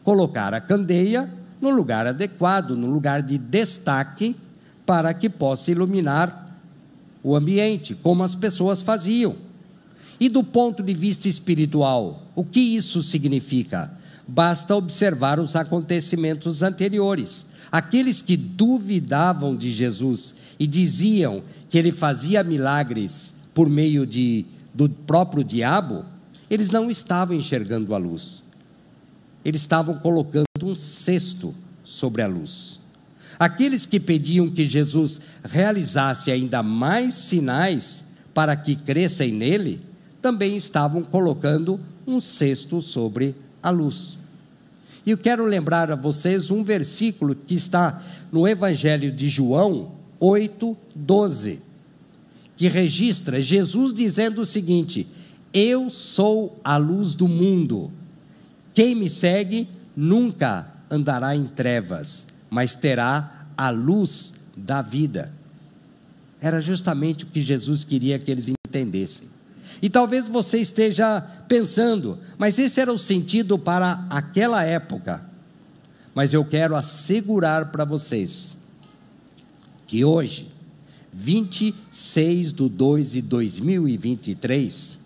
Colocar 0.04 0.54
a 0.54 0.60
candeia 0.60 1.32
no 1.60 1.70
lugar 1.70 2.06
adequado, 2.06 2.76
no 2.76 2.88
lugar 2.88 3.22
de 3.22 3.36
destaque, 3.38 4.36
para 4.86 5.12
que 5.12 5.28
possa 5.28 5.70
iluminar 5.70 6.58
o 7.22 7.36
ambiente, 7.36 7.94
como 7.94 8.22
as 8.22 8.34
pessoas 8.34 8.80
faziam. 8.80 9.36
E 10.20 10.28
do 10.28 10.42
ponto 10.42 10.82
de 10.82 10.94
vista 10.94 11.28
espiritual, 11.28 12.22
o 12.34 12.44
que 12.44 12.60
isso 12.60 13.02
significa? 13.02 13.92
Basta 14.26 14.74
observar 14.74 15.38
os 15.38 15.54
acontecimentos 15.54 16.62
anteriores. 16.62 17.46
Aqueles 17.70 18.22
que 18.22 18.36
duvidavam 18.36 19.54
de 19.54 19.70
Jesus 19.70 20.34
e 20.58 20.66
diziam 20.66 21.42
que 21.68 21.78
ele 21.78 21.92
fazia 21.92 22.42
milagres 22.42 23.34
por 23.54 23.68
meio 23.68 24.06
de, 24.06 24.46
do 24.74 24.88
próprio 24.88 25.44
diabo, 25.44 26.04
eles 26.50 26.70
não 26.70 26.90
estavam 26.90 27.36
enxergando 27.36 27.94
a 27.94 27.98
luz. 27.98 28.42
Eles 29.44 29.60
estavam 29.60 29.98
colocando 29.98 30.46
um 30.62 30.74
cesto 30.74 31.54
sobre 31.84 32.22
a 32.22 32.26
luz. 32.26 32.78
Aqueles 33.38 33.86
que 33.86 34.00
pediam 34.00 34.48
que 34.48 34.64
Jesus 34.64 35.20
realizasse 35.44 36.30
ainda 36.30 36.62
mais 36.62 37.14
sinais 37.14 38.04
para 38.34 38.56
que 38.56 38.74
crescem 38.74 39.32
nele, 39.32 39.80
também 40.20 40.56
estavam 40.56 41.02
colocando 41.02 41.80
um 42.06 42.20
cesto 42.20 42.82
sobre 42.82 43.34
a 43.62 43.70
luz. 43.70 44.18
E 45.06 45.10
eu 45.10 45.18
quero 45.18 45.44
lembrar 45.44 45.90
a 45.90 45.96
vocês 45.96 46.50
um 46.50 46.62
versículo 46.62 47.34
que 47.34 47.54
está 47.54 48.02
no 48.30 48.46
Evangelho 48.46 49.10
de 49.10 49.28
João 49.28 49.92
8, 50.20 50.76
12, 50.94 51.62
que 52.56 52.68
registra 52.68 53.40
Jesus 53.40 53.94
dizendo 53.94 54.42
o 54.42 54.46
seguinte: 54.46 55.06
Eu 55.52 55.88
sou 55.90 56.60
a 56.62 56.76
luz 56.76 57.14
do 57.14 57.26
mundo. 57.26 57.90
Quem 58.74 58.94
me 58.94 59.08
segue 59.08 59.68
nunca 59.96 60.72
andará 60.90 61.34
em 61.34 61.46
trevas, 61.46 62.26
mas 62.50 62.74
terá 62.74 63.46
a 63.56 63.70
luz 63.70 64.32
da 64.56 64.82
vida. 64.82 65.32
Era 66.40 66.60
justamente 66.60 67.24
o 67.24 67.26
que 67.26 67.40
Jesus 67.40 67.84
queria 67.84 68.18
que 68.18 68.30
eles 68.30 68.48
entendessem. 68.66 69.28
E 69.82 69.88
talvez 69.88 70.28
você 70.28 70.60
esteja 70.60 71.20
pensando, 71.46 72.18
mas 72.36 72.58
esse 72.58 72.80
era 72.80 72.92
o 72.92 72.98
sentido 72.98 73.58
para 73.58 74.06
aquela 74.08 74.62
época. 74.64 75.22
Mas 76.14 76.34
eu 76.34 76.44
quero 76.44 76.74
assegurar 76.74 77.70
para 77.70 77.84
vocês 77.84 78.56
que 79.86 80.04
hoje, 80.04 80.48
26 81.12 82.52
de 82.52 82.68
2 82.68 83.12
de 83.12 83.22
2023, 83.22 84.97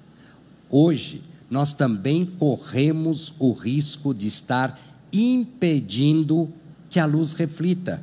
hoje 0.73 1.23
nós 1.51 1.75
também 1.75 2.25
corremos 2.25 3.35
o 3.39 3.53
risco 3.53 4.15
de 4.15 4.27
estar 4.27 4.79
impedindo 5.13 6.51
que 6.89 6.99
a 6.99 7.05
luz 7.05 7.35
reflita. 7.35 8.03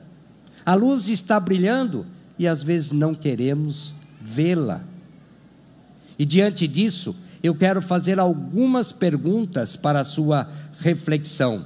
A 0.63 0.75
luz 0.75 1.09
está 1.09 1.39
brilhando 1.39 2.05
e 2.37 2.47
às 2.47 2.61
vezes 2.61 2.91
não 2.91 3.15
queremos 3.15 3.95
vê-la. 4.21 4.83
E 6.17 6.25
diante 6.25 6.67
disso, 6.67 7.15
eu 7.41 7.55
quero 7.55 7.81
fazer 7.81 8.19
algumas 8.19 8.91
perguntas 8.91 9.75
para 9.75 10.01
a 10.01 10.05
sua 10.05 10.47
reflexão. 10.79 11.65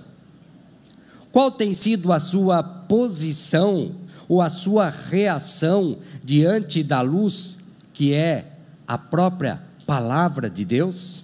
Qual 1.33 1.51
tem 1.51 1.73
sido 1.73 2.13
a 2.13 2.19
sua 2.19 2.63
posição 2.63 3.95
ou 4.29 4.41
a 4.41 4.49
sua 4.49 4.89
reação 4.89 5.97
diante 6.23 6.81
da 6.81 7.01
luz 7.01 7.57
que 7.91 8.13
é 8.13 8.53
a 8.87 8.97
própria 8.97 9.61
palavra 9.85 10.49
de 10.49 10.65
Deus? 10.65 11.23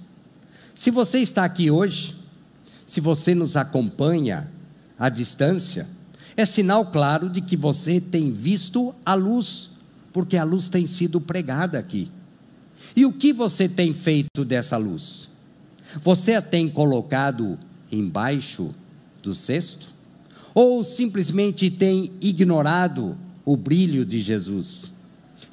Se 0.74 0.92
você 0.92 1.20
está 1.20 1.44
aqui 1.44 1.70
hoje, 1.70 2.16
se 2.86 3.02
você 3.02 3.36
nos 3.36 3.56
acompanha 3.56 4.50
à 4.98 5.10
distância, 5.10 5.88
é 6.36 6.46
sinal 6.46 6.86
claro 6.86 7.30
de 7.30 7.42
que 7.42 7.58
você 7.58 8.00
tem 8.00 8.32
visto 8.32 8.96
a 9.06 9.14
luz, 9.14 9.70
porque 10.14 10.38
a 10.38 10.44
luz 10.44 10.70
tem 10.70 10.88
sido 10.88 11.20
pregada 11.20 11.78
aqui. 11.78 12.10
E 12.96 13.06
o 13.06 13.12
que 13.12 13.34
você 13.34 13.68
tem 13.68 13.94
feito 13.94 14.46
dessa 14.46 14.78
luz? 14.78 15.28
Você 16.02 16.34
a 16.36 16.42
tem 16.42 16.68
colocado 16.70 17.58
embaixo 17.92 18.74
do 19.22 19.34
cesto? 19.34 19.88
Ou 20.54 20.84
simplesmente 20.84 21.70
tem 21.70 22.12
ignorado 22.22 23.18
o 23.46 23.58
brilho 23.58 24.06
de 24.06 24.20
Jesus? 24.20 24.94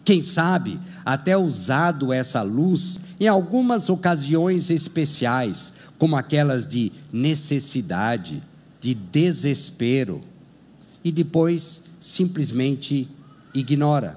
Quem 0.07 0.23
sabe 0.23 0.79
até 1.05 1.37
usado 1.37 2.13
essa 2.13 2.41
luz 2.41 3.01
em 3.19 3.27
algumas 3.27 3.91
ocasiões 3.91 4.71
especiais, 4.71 5.73
como 5.99 6.15
aquelas 6.15 6.65
de 6.65 6.93
necessidade, 7.13 8.41
de 8.81 8.95
desespero, 8.95 10.23
e 11.03 11.11
depois 11.11 11.83
simplesmente 11.99 13.09
ignora. 13.53 14.17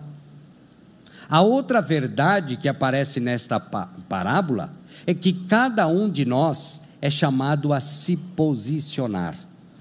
A 1.27 1.41
outra 1.41 1.81
verdade 1.81 2.55
que 2.55 2.69
aparece 2.69 3.19
nesta 3.19 3.59
parábola 3.59 4.71
é 5.07 5.13
que 5.15 5.33
cada 5.33 5.87
um 5.87 6.07
de 6.07 6.23
nós 6.23 6.81
é 7.01 7.09
chamado 7.09 7.73
a 7.73 7.79
se 7.79 8.15
posicionar. 8.15 9.33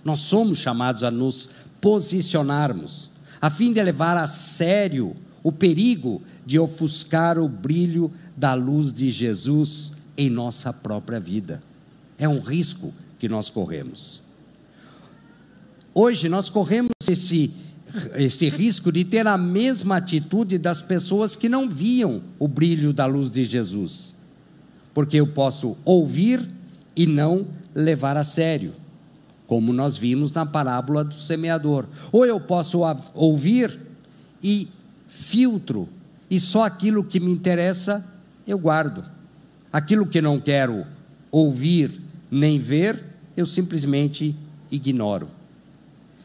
Nós 0.02 0.20
somos 0.20 0.56
chamados 0.56 1.04
a 1.04 1.10
nos 1.10 1.50
posicionarmos, 1.82 3.10
a 3.38 3.50
fim 3.50 3.74
de 3.74 3.82
levar 3.82 4.16
a 4.16 4.26
sério 4.26 5.14
o 5.48 5.52
perigo 5.52 6.20
de 6.44 6.58
ofuscar 6.58 7.38
o 7.38 7.48
brilho 7.48 8.12
da 8.36 8.52
luz 8.52 8.92
de 8.92 9.10
Jesus 9.10 9.92
em 10.14 10.28
nossa 10.28 10.74
própria 10.74 11.18
vida. 11.18 11.62
É 12.18 12.28
um 12.28 12.38
risco 12.38 12.92
que 13.18 13.30
nós 13.30 13.48
corremos. 13.48 14.20
Hoje 15.94 16.28
nós 16.28 16.50
corremos 16.50 16.90
esse 17.08 17.50
esse 18.16 18.50
risco 18.50 18.92
de 18.92 19.02
ter 19.02 19.26
a 19.26 19.38
mesma 19.38 19.96
atitude 19.96 20.58
das 20.58 20.82
pessoas 20.82 21.34
que 21.34 21.48
não 21.48 21.66
viam 21.66 22.22
o 22.38 22.46
brilho 22.46 22.92
da 22.92 23.06
luz 23.06 23.30
de 23.30 23.42
Jesus. 23.42 24.14
Porque 24.92 25.16
eu 25.16 25.28
posso 25.28 25.78
ouvir 25.82 26.46
e 26.94 27.06
não 27.06 27.46
levar 27.74 28.18
a 28.18 28.24
sério, 28.24 28.74
como 29.46 29.72
nós 29.72 29.96
vimos 29.96 30.30
na 30.30 30.44
parábola 30.44 31.02
do 31.02 31.14
semeador. 31.14 31.86
Ou 32.12 32.26
eu 32.26 32.38
posso 32.38 32.80
ouvir 33.14 33.78
e 34.42 34.68
filtro, 35.08 35.88
e 36.30 36.38
só 36.38 36.62
aquilo 36.62 37.02
que 37.02 37.18
me 37.18 37.32
interessa 37.32 38.04
eu 38.46 38.58
guardo. 38.58 39.04
Aquilo 39.72 40.06
que 40.06 40.20
não 40.20 40.40
quero 40.40 40.86
ouvir 41.30 42.00
nem 42.30 42.58
ver, 42.58 43.04
eu 43.36 43.46
simplesmente 43.46 44.36
ignoro. 44.70 45.28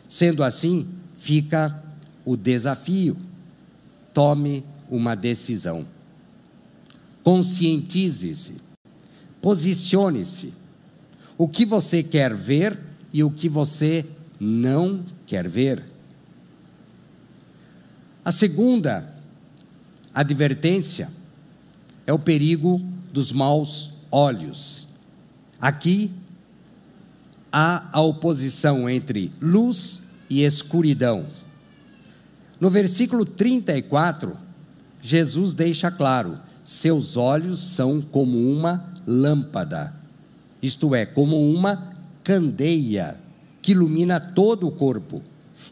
Sendo 0.07 0.43
assim, 0.43 0.87
fica 1.17 1.81
o 2.25 2.37
desafio. 2.37 3.17
Tome 4.13 4.63
uma 4.89 5.15
decisão. 5.15 5.85
Conscientize-se. 7.23 8.57
Posicione-se. 9.41 10.53
O 11.37 11.47
que 11.47 11.65
você 11.65 12.03
quer 12.03 12.33
ver 12.33 12.77
e 13.11 13.23
o 13.23 13.31
que 13.31 13.49
você 13.49 14.05
não 14.39 15.03
quer 15.25 15.47
ver. 15.47 15.92
A 18.25 18.31
segunda 18.31 19.05
advertência 20.13 21.09
é 22.07 22.13
o 22.13 22.19
perigo 22.19 22.81
dos 23.11 23.33
maus 23.33 23.91
olhos. 24.09 24.87
Aqui 25.59 26.09
há 27.51 27.89
a 27.91 27.99
oposição 28.01 28.89
entre 28.89 29.29
luz 29.41 30.01
e 30.29 30.41
escuridão. 30.43 31.25
No 32.61 32.69
versículo 32.69 33.25
34, 33.25 34.37
Jesus 35.01 35.53
deixa 35.53 35.91
claro: 35.91 36.39
seus 36.63 37.17
olhos 37.17 37.59
são 37.59 38.01
como 38.01 38.37
uma 38.37 38.89
lâmpada, 39.05 39.93
isto 40.61 40.95
é, 40.95 41.05
como 41.05 41.51
uma 41.51 41.93
candeia 42.23 43.19
que 43.61 43.73
ilumina 43.73 44.17
todo 44.17 44.65
o 44.65 44.71
corpo. 44.71 45.21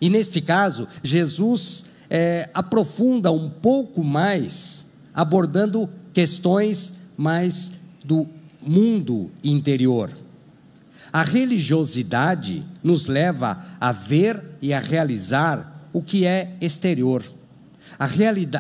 E 0.02 0.10
neste 0.10 0.42
caso, 0.42 0.88
Jesus 1.02 1.86
é, 2.14 2.50
aprofunda 2.54 3.32
um 3.32 3.50
pouco 3.50 4.04
mais, 4.04 4.86
abordando 5.14 5.90
questões 6.14 6.96
mais 7.16 7.72
do 8.04 8.28
mundo 8.62 9.32
interior. 9.42 10.12
A 11.14 11.24
religiosidade 11.24 12.66
nos 12.84 13.08
leva 13.08 13.64
a 13.80 13.94
ver 13.94 14.44
e 14.62 14.74
a 14.74 14.80
realizar 14.82 15.88
o 15.94 16.02
que 16.02 16.26
é 16.26 16.54
exterior. 16.60 17.24
A, 17.98 18.08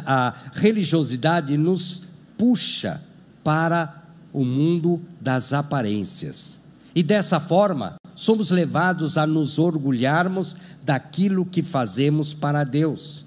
a 0.06 0.34
religiosidade 0.54 1.58
nos 1.58 2.04
puxa 2.38 3.02
para 3.44 4.02
o 4.32 4.46
mundo 4.46 5.02
das 5.20 5.52
aparências. 5.52 6.58
E 6.96 7.04
dessa 7.04 7.40
forma, 7.40 7.96
somos 8.16 8.50
levados 8.50 9.18
a 9.18 9.28
nos 9.28 9.60
orgulharmos 9.60 10.56
daquilo 10.84 11.46
que 11.46 11.62
fazemos 11.62 12.34
para 12.34 12.64
Deus. 12.64 13.26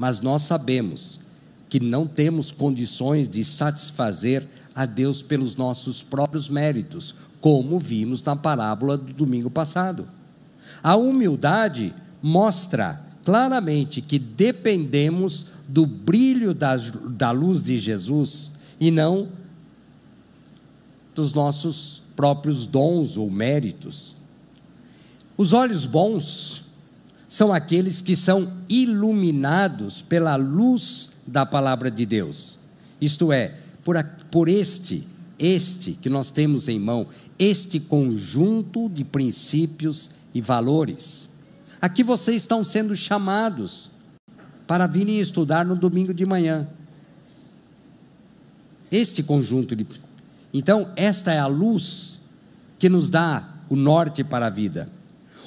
Mas 0.00 0.22
nós 0.22 0.44
sabemos 0.44 1.20
que 1.68 1.78
não 1.78 2.06
temos 2.06 2.50
condições 2.50 3.28
de 3.28 3.44
satisfazer 3.44 4.48
a 4.74 4.86
Deus 4.86 5.20
pelos 5.20 5.56
nossos 5.56 6.02
próprios 6.02 6.48
méritos, 6.48 7.14
como 7.38 7.78
vimos 7.78 8.22
na 8.22 8.34
parábola 8.34 8.96
do 8.96 9.12
domingo 9.12 9.50
passado. 9.50 10.08
A 10.82 10.96
humildade 10.96 11.94
mostra 12.22 12.98
claramente 13.26 14.00
que 14.00 14.18
dependemos 14.18 15.44
do 15.68 15.84
brilho 15.84 16.54
da, 16.54 16.76
da 16.78 17.30
luz 17.30 17.62
de 17.62 17.78
Jesus 17.78 18.50
e 18.80 18.90
não 18.90 19.28
dos 21.14 21.34
nossos 21.34 22.02
próprios 22.16 22.64
dons 22.64 23.18
ou 23.18 23.30
méritos. 23.30 24.16
Os 25.36 25.52
olhos 25.52 25.84
bons 25.84 26.64
são 27.30 27.52
aqueles 27.52 28.00
que 28.02 28.16
são 28.16 28.52
iluminados 28.68 30.02
pela 30.02 30.34
luz 30.34 31.10
da 31.24 31.46
palavra 31.46 31.88
de 31.88 32.04
Deus. 32.04 32.58
Isto 33.00 33.32
é, 33.32 33.54
por, 33.84 33.94
por 34.32 34.48
este, 34.48 35.06
este 35.38 35.92
que 35.92 36.10
nós 36.10 36.32
temos 36.32 36.66
em 36.66 36.80
mão, 36.80 37.06
este 37.38 37.78
conjunto 37.78 38.88
de 38.88 39.04
princípios 39.04 40.10
e 40.34 40.40
valores. 40.40 41.28
Aqui 41.80 42.02
vocês 42.02 42.42
estão 42.42 42.64
sendo 42.64 42.96
chamados 42.96 43.92
para 44.66 44.88
virem 44.88 45.20
estudar 45.20 45.64
no 45.64 45.76
domingo 45.76 46.12
de 46.12 46.26
manhã. 46.26 46.66
Este 48.90 49.22
conjunto 49.22 49.76
de. 49.76 49.86
Então, 50.52 50.90
esta 50.96 51.32
é 51.32 51.38
a 51.38 51.46
luz 51.46 52.18
que 52.76 52.88
nos 52.88 53.08
dá 53.08 53.48
o 53.68 53.76
norte 53.76 54.24
para 54.24 54.48
a 54.48 54.50
vida. 54.50 54.90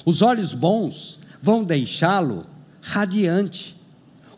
Os 0.06 0.22
olhos 0.22 0.54
bons 0.54 1.18
vão 1.44 1.62
deixá-lo 1.62 2.46
radiante, 2.80 3.78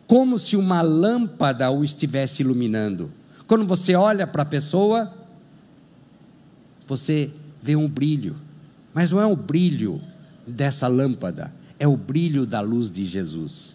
como 0.05 0.37
se 0.37 0.57
uma 0.57 0.81
lâmpada 0.81 1.71
o 1.71 1.81
estivesse 1.81 2.43
iluminando. 2.43 3.09
Quando 3.47 3.65
você 3.65 3.95
olha 3.95 4.27
para 4.27 4.41
a 4.41 4.45
pessoa, 4.45 5.13
você 6.85 7.31
vê 7.63 7.77
um 7.77 7.87
brilho, 7.87 8.35
Mas 8.93 9.11
não 9.11 9.21
é 9.21 9.25
o 9.25 9.37
brilho 9.37 10.01
dessa 10.45 10.87
lâmpada, 10.89 11.53
é 11.79 11.87
o 11.87 11.95
brilho 11.95 12.45
da 12.45 12.59
luz 12.59 12.91
de 12.91 13.05
Jesus. 13.05 13.73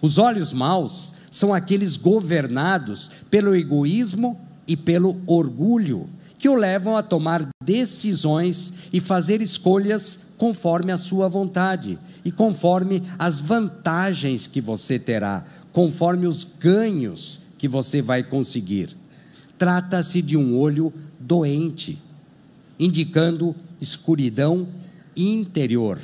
Os 0.00 0.16
olhos 0.16 0.52
maus 0.52 1.14
são 1.32 1.52
aqueles 1.52 1.96
governados 1.96 3.10
pelo 3.28 3.56
egoísmo 3.56 4.40
e 4.68 4.76
pelo 4.76 5.20
orgulho, 5.26 6.08
que 6.38 6.48
o 6.48 6.54
levam 6.54 6.96
a 6.96 7.02
tomar 7.02 7.48
decisões 7.64 8.72
e 8.92 9.00
fazer 9.00 9.42
escolhas 9.42 10.20
conforme 10.36 10.92
a 10.92 10.98
sua 10.98 11.28
vontade 11.28 11.98
e 12.24 12.32
conforme 12.32 13.02
as 13.18 13.38
vantagens 13.38 14.46
que 14.46 14.60
você 14.60 14.98
terá, 14.98 15.44
conforme 15.72 16.26
os 16.26 16.46
ganhos 16.58 17.40
que 17.58 17.68
você 17.68 18.02
vai 18.02 18.22
conseguir. 18.22 18.96
Trata-se 19.56 20.20
de 20.20 20.36
um 20.36 20.58
olho 20.58 20.92
doente, 21.18 21.98
indicando 22.78 23.54
escuridão 23.80 24.66
interior. 25.16 25.98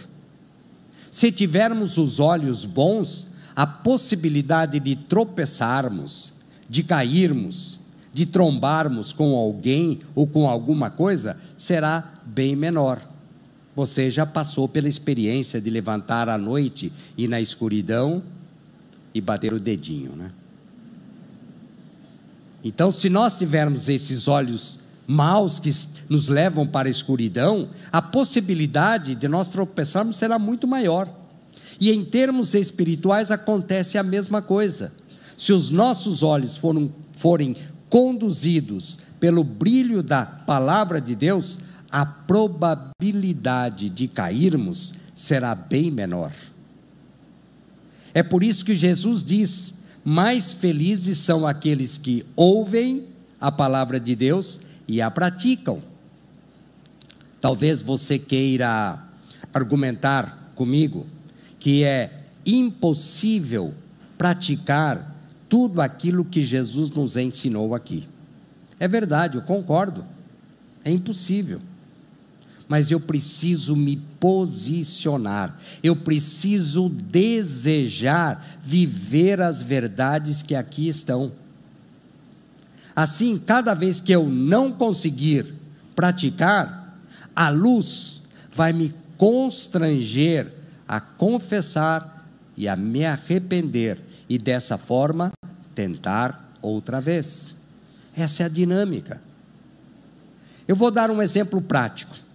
Se 1.10 1.32
tivermos 1.32 1.98
os 1.98 2.20
olhos 2.20 2.64
bons, 2.64 3.26
a 3.54 3.66
possibilidade 3.66 4.78
de 4.78 4.94
tropeçarmos, 4.94 6.32
de 6.68 6.84
cairmos, 6.84 7.80
de 8.12 8.26
trombarmos 8.26 9.12
com 9.12 9.36
alguém 9.36 9.98
ou 10.14 10.26
com 10.26 10.48
alguma 10.48 10.88
coisa 10.88 11.36
será 11.56 12.12
bem 12.24 12.54
menor. 12.54 13.09
Você 13.74 14.10
já 14.10 14.26
passou 14.26 14.68
pela 14.68 14.88
experiência 14.88 15.60
de 15.60 15.70
levantar 15.70 16.28
à 16.28 16.36
noite 16.36 16.92
e 17.16 17.28
na 17.28 17.40
escuridão 17.40 18.22
e 19.14 19.20
bater 19.20 19.52
o 19.52 19.60
dedinho, 19.60 20.12
né? 20.16 20.30
Então, 22.62 22.92
se 22.92 23.08
nós 23.08 23.38
tivermos 23.38 23.88
esses 23.88 24.28
olhos 24.28 24.78
maus 25.06 25.58
que 25.58 25.70
nos 26.08 26.28
levam 26.28 26.66
para 26.66 26.88
a 26.88 26.90
escuridão, 26.90 27.70
a 27.90 28.02
possibilidade 28.02 29.14
de 29.14 29.26
nós 29.26 29.48
tropeçarmos 29.48 30.16
será 30.16 30.38
muito 30.38 30.68
maior. 30.68 31.08
E 31.80 31.90
em 31.90 32.04
termos 32.04 32.54
espirituais 32.54 33.30
acontece 33.30 33.96
a 33.96 34.02
mesma 34.02 34.42
coisa. 34.42 34.92
Se 35.36 35.52
os 35.52 35.70
nossos 35.70 36.22
olhos 36.22 36.58
foram, 36.58 36.92
forem 37.16 37.56
conduzidos 37.88 38.98
pelo 39.18 39.42
brilho 39.42 40.02
da 40.02 40.24
palavra 40.24 41.00
de 41.00 41.14
Deus, 41.14 41.58
a 41.90 42.06
probabilidade 42.06 43.88
de 43.88 44.06
cairmos 44.06 44.92
será 45.14 45.54
bem 45.54 45.90
menor. 45.90 46.32
É 48.14 48.22
por 48.22 48.42
isso 48.42 48.64
que 48.64 48.74
Jesus 48.74 49.22
diz: 49.22 49.74
mais 50.04 50.52
felizes 50.52 51.18
são 51.18 51.46
aqueles 51.46 51.98
que 51.98 52.24
ouvem 52.34 53.06
a 53.40 53.50
palavra 53.50 53.98
de 53.98 54.14
Deus 54.14 54.60
e 54.86 55.00
a 55.00 55.10
praticam. 55.10 55.82
Talvez 57.40 57.80
você 57.80 58.18
queira 58.18 59.02
argumentar 59.52 60.52
comigo 60.54 61.06
que 61.58 61.84
é 61.84 62.10
impossível 62.44 63.74
praticar 64.16 65.14
tudo 65.48 65.80
aquilo 65.80 66.24
que 66.24 66.42
Jesus 66.42 66.90
nos 66.90 67.16
ensinou 67.16 67.74
aqui. 67.74 68.08
É 68.78 68.86
verdade, 68.86 69.36
eu 69.36 69.42
concordo. 69.42 70.04
É 70.84 70.90
impossível. 70.90 71.60
Mas 72.70 72.88
eu 72.92 73.00
preciso 73.00 73.74
me 73.74 73.96
posicionar, 74.20 75.58
eu 75.82 75.96
preciso 75.96 76.88
desejar 76.88 78.46
viver 78.62 79.40
as 79.40 79.60
verdades 79.60 80.40
que 80.40 80.54
aqui 80.54 80.86
estão. 80.86 81.32
Assim, 82.94 83.36
cada 83.36 83.74
vez 83.74 84.00
que 84.00 84.12
eu 84.12 84.28
não 84.28 84.70
conseguir 84.70 85.52
praticar, 85.96 86.96
a 87.34 87.48
luz 87.48 88.22
vai 88.54 88.72
me 88.72 88.94
constranger 89.18 90.52
a 90.86 91.00
confessar 91.00 92.24
e 92.56 92.68
a 92.68 92.76
me 92.76 93.04
arrepender 93.04 94.00
e 94.28 94.38
dessa 94.38 94.78
forma 94.78 95.32
tentar 95.74 96.54
outra 96.62 97.00
vez. 97.00 97.56
Essa 98.14 98.44
é 98.44 98.46
a 98.46 98.48
dinâmica. 98.48 99.20
Eu 100.68 100.76
vou 100.76 100.92
dar 100.92 101.10
um 101.10 101.20
exemplo 101.20 101.60
prático. 101.60 102.29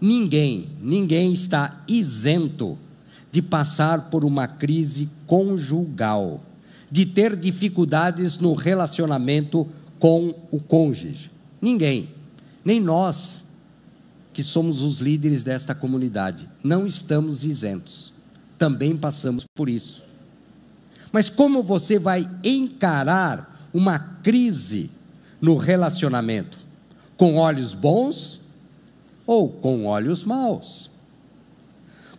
Ninguém, 0.00 0.68
ninguém 0.80 1.32
está 1.32 1.82
isento 1.88 2.78
de 3.32 3.42
passar 3.42 4.10
por 4.10 4.24
uma 4.24 4.46
crise 4.46 5.08
conjugal, 5.26 6.42
de 6.90 7.04
ter 7.04 7.36
dificuldades 7.36 8.38
no 8.38 8.54
relacionamento 8.54 9.66
com 9.98 10.34
o 10.50 10.60
cônjuge. 10.60 11.30
Ninguém, 11.60 12.08
nem 12.64 12.80
nós, 12.80 13.44
que 14.32 14.42
somos 14.42 14.82
os 14.82 14.98
líderes 14.98 15.42
desta 15.42 15.74
comunidade, 15.74 16.48
não 16.62 16.86
estamos 16.86 17.44
isentos. 17.44 18.12
Também 18.56 18.96
passamos 18.96 19.44
por 19.54 19.68
isso. 19.68 20.02
Mas 21.12 21.28
como 21.28 21.62
você 21.62 21.98
vai 21.98 22.28
encarar 22.44 23.68
uma 23.72 23.98
crise 23.98 24.90
no 25.40 25.56
relacionamento? 25.56 26.58
Com 27.16 27.36
olhos 27.36 27.74
bons 27.74 28.37
ou 29.28 29.50
com 29.50 29.84
olhos 29.84 30.24
maus? 30.24 30.90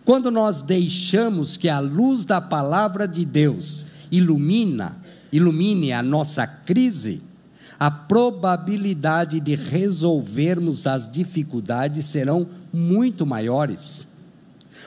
Quando 0.05 0.29
nós 0.29 0.61
deixamos 0.61 1.57
que 1.57 1.67
a 1.67 1.79
luz 1.79 2.23
da 2.23 2.39
palavra 2.39 3.07
de 3.07 3.25
Deus 3.25 3.83
ilumina, 4.11 4.95
ilumine 5.31 5.91
a 5.91 6.03
nossa 6.03 6.45
crise, 6.45 7.23
a 7.79 7.89
probabilidade 7.89 9.39
de 9.39 9.55
resolvermos 9.55 10.85
as 10.85 11.11
dificuldades 11.11 12.05
serão 12.05 12.47
muito 12.71 13.25
maiores. 13.25 14.05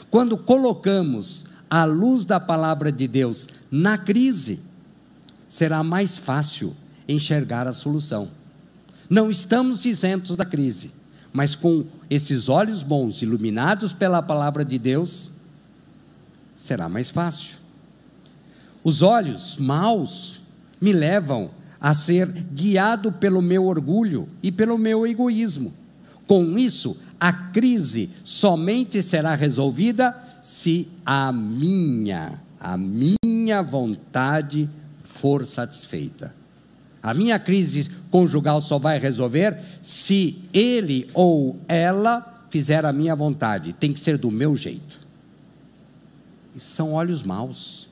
Quando 0.09 0.39
colocamos 0.39 1.45
a 1.69 1.85
luz 1.85 2.25
da 2.25 2.39
palavra 2.39 2.93
de 2.93 3.09
Deus 3.09 3.49
na 3.69 3.99
crise, 3.99 4.61
será 5.49 5.83
mais 5.83 6.19
fácil 6.19 6.77
enxergar 7.09 7.67
a 7.67 7.73
solução. 7.73 8.29
Não 9.11 9.29
estamos 9.29 9.85
isentos 9.85 10.37
da 10.37 10.45
crise, 10.45 10.93
mas 11.33 11.55
com 11.55 11.85
esses 12.11 12.49
olhos 12.49 12.83
bons, 12.83 13.23
iluminados 13.23 13.93
pela 13.93 14.23
palavra 14.23 14.65
de 14.65 14.79
Deus, 14.79 15.31
será 16.57 16.89
mais 16.89 17.11
fácil. 17.11 17.57
Os 18.85 19.03
olhos 19.03 19.57
maus 19.57 20.41
me 20.81 20.93
levam 20.93 21.51
a 21.81 21.95
ser 21.95 22.31
guiado 22.31 23.11
pelo 23.13 23.41
meu 23.41 23.65
orgulho 23.65 24.29
e 24.43 24.53
pelo 24.53 24.77
meu 24.77 25.07
egoísmo. 25.07 25.73
Com 26.27 26.59
isso, 26.59 26.97
a 27.19 27.33
crise 27.33 28.11
somente 28.23 29.03
será 29.03 29.35
resolvida 29.35 30.17
se 30.43 30.89
a 31.05 31.33
minha, 31.33 32.41
a 32.61 32.77
minha 32.77 33.63
vontade 33.63 34.69
for 35.03 35.47
satisfeita. 35.47 36.42
A 37.03 37.13
minha 37.13 37.39
crise 37.39 37.91
conjugal 38.11 38.63
só 38.63 38.79
vai 38.79 38.99
resolver 38.99 39.59
se 39.83 40.39
ele 40.53 41.09
ou 41.13 41.59
ela 41.67 42.47
fizer 42.49 42.85
a 42.85 42.93
minha 42.93 43.17
vontade. 43.17 43.73
Tem 43.73 43.93
que 43.93 44.01
ser 44.01 44.17
do 44.17 44.31
meu 44.31 44.55
jeito. 44.55 45.01
Isso 46.55 46.71
são 46.71 46.93
olhos 46.93 47.23
maus. 47.23 47.89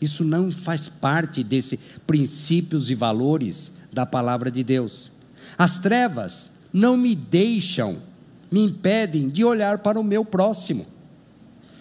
Isso 0.00 0.24
não 0.24 0.50
faz 0.50 0.88
parte 0.88 1.42
desses 1.42 1.78
princípios 2.06 2.90
e 2.90 2.94
valores 2.94 3.72
da 3.92 4.04
palavra 4.04 4.50
de 4.50 4.62
Deus. 4.62 5.10
As 5.56 5.78
trevas 5.78 6.50
não 6.72 6.96
me 6.96 7.14
deixam, 7.14 8.02
me 8.50 8.60
impedem 8.60 9.28
de 9.28 9.44
olhar 9.44 9.78
para 9.78 9.98
o 9.98 10.04
meu 10.04 10.24
próximo 10.24 10.86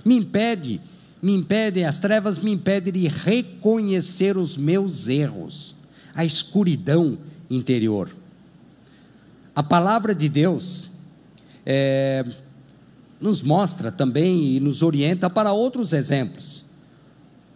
me 0.03 0.17
impede, 0.17 0.81
me 1.21 1.33
impedem, 1.33 1.85
as 1.85 1.99
trevas 1.99 2.39
me 2.39 2.51
impedem 2.51 2.93
de 2.93 3.07
reconhecer 3.07 4.37
os 4.37 4.57
meus 4.57 5.07
erros, 5.07 5.75
a 6.13 6.25
escuridão 6.25 7.17
interior. 7.49 8.09
A 9.55 9.61
palavra 9.61 10.15
de 10.15 10.29
Deus 10.29 10.89
é, 11.65 12.23
nos 13.19 13.41
mostra 13.41 13.91
também 13.91 14.55
e 14.55 14.59
nos 14.59 14.81
orienta 14.81 15.29
para 15.29 15.51
outros 15.51 15.93
exemplos. 15.93 16.63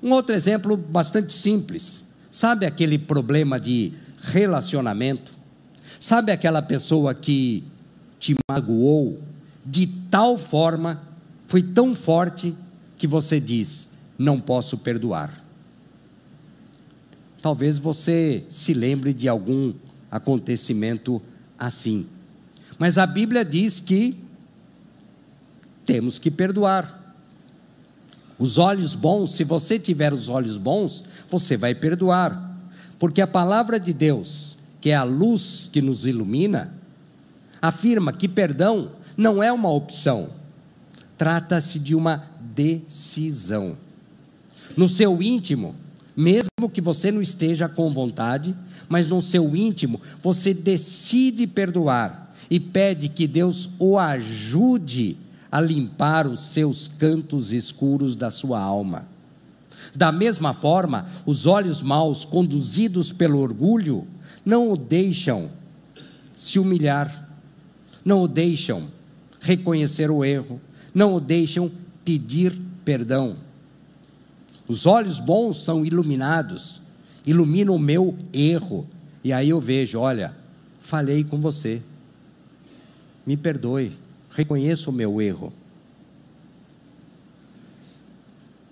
Um 0.03 0.11
outro 0.11 0.35
exemplo 0.35 0.75
bastante 0.75 1.33
simples. 1.33 2.03
Sabe 2.29 2.65
aquele 2.65 2.99
problema 2.99 3.59
de 3.59 3.93
relacionamento? 4.19 5.33
Sabe 5.99 6.31
aquela 6.31 6.61
pessoa 6.61 7.13
que 7.13 7.63
te 8.19 8.35
magoou 8.49 9.21
de 9.65 9.87
tal 9.87 10.37
forma 10.37 11.01
foi 11.47 11.63
tão 11.63 11.95
forte 11.95 12.55
que 12.97 13.07
você 13.07 13.39
diz: 13.39 13.87
não 14.17 14.39
posso 14.39 14.77
perdoar. 14.77 15.44
Talvez 17.45 17.77
você 17.77 18.43
se 18.49 18.73
lembre 18.73 19.13
de 19.13 19.29
algum 19.29 19.71
acontecimento 20.09 21.21
assim. 21.59 22.07
Mas 22.79 22.97
a 22.97 23.05
Bíblia 23.05 23.45
diz 23.45 23.79
que 23.79 24.17
temos 25.85 26.17
que 26.17 26.31
perdoar. 26.31 27.15
Os 28.39 28.57
olhos 28.57 28.95
bons, 28.95 29.35
se 29.35 29.43
você 29.43 29.77
tiver 29.77 30.11
os 30.11 30.27
olhos 30.27 30.57
bons, 30.57 31.03
você 31.29 31.55
vai 31.55 31.75
perdoar. 31.75 32.57
Porque 32.97 33.21
a 33.21 33.27
palavra 33.27 33.79
de 33.79 33.93
Deus, 33.93 34.57
que 34.81 34.89
é 34.89 34.95
a 34.95 35.03
luz 35.03 35.69
que 35.71 35.83
nos 35.83 36.07
ilumina, 36.07 36.73
afirma 37.61 38.11
que 38.11 38.27
perdão 38.27 38.93
não 39.15 39.43
é 39.43 39.51
uma 39.51 39.69
opção, 39.69 40.31
trata-se 41.15 41.77
de 41.77 41.93
uma 41.93 42.25
decisão. 42.55 43.77
No 44.75 44.89
seu 44.89 45.21
íntimo, 45.21 45.75
mesmo 46.15 46.69
que 46.71 46.81
você 46.81 47.11
não 47.11 47.21
esteja 47.21 47.67
com 47.67 47.93
vontade, 47.93 48.55
mas 48.87 49.07
no 49.07 49.21
seu 49.21 49.55
íntimo, 49.55 49.99
você 50.21 50.53
decide 50.53 51.45
perdoar 51.45 52.33
e 52.49 52.59
pede 52.59 53.09
que 53.09 53.27
Deus 53.27 53.69
o 53.79 53.97
ajude 53.97 55.17
a 55.51 55.59
limpar 55.59 56.27
os 56.27 56.41
seus 56.47 56.87
cantos 56.87 57.51
escuros 57.51 58.15
da 58.15 58.31
sua 58.31 58.59
alma. 58.59 59.07
Da 59.93 60.11
mesma 60.11 60.53
forma, 60.53 61.07
os 61.25 61.45
olhos 61.45 61.81
maus, 61.81 62.25
conduzidos 62.25 63.11
pelo 63.11 63.39
orgulho, 63.39 64.07
não 64.43 64.71
o 64.71 64.77
deixam 64.77 65.49
se 66.35 66.59
humilhar, 66.59 67.29
não 68.03 68.21
o 68.21 68.27
deixam 68.27 68.89
reconhecer 69.39 70.11
o 70.11 70.23
erro, 70.23 70.61
não 70.93 71.15
o 71.15 71.19
deixam 71.19 71.71
pedir 72.03 72.57
perdão. 72.83 73.37
Os 74.67 74.85
olhos 74.85 75.19
bons 75.19 75.63
são 75.63 75.85
iluminados, 75.85 76.81
iluminam 77.25 77.75
o 77.75 77.79
meu 77.79 78.17
erro, 78.33 78.87
e 79.23 79.31
aí 79.31 79.49
eu 79.49 79.61
vejo: 79.61 79.99
olha, 79.99 80.35
falhei 80.79 81.23
com 81.23 81.39
você, 81.39 81.81
me 83.25 83.37
perdoe, 83.37 83.91
reconheço 84.29 84.89
o 84.89 84.93
meu 84.93 85.21
erro. 85.21 85.53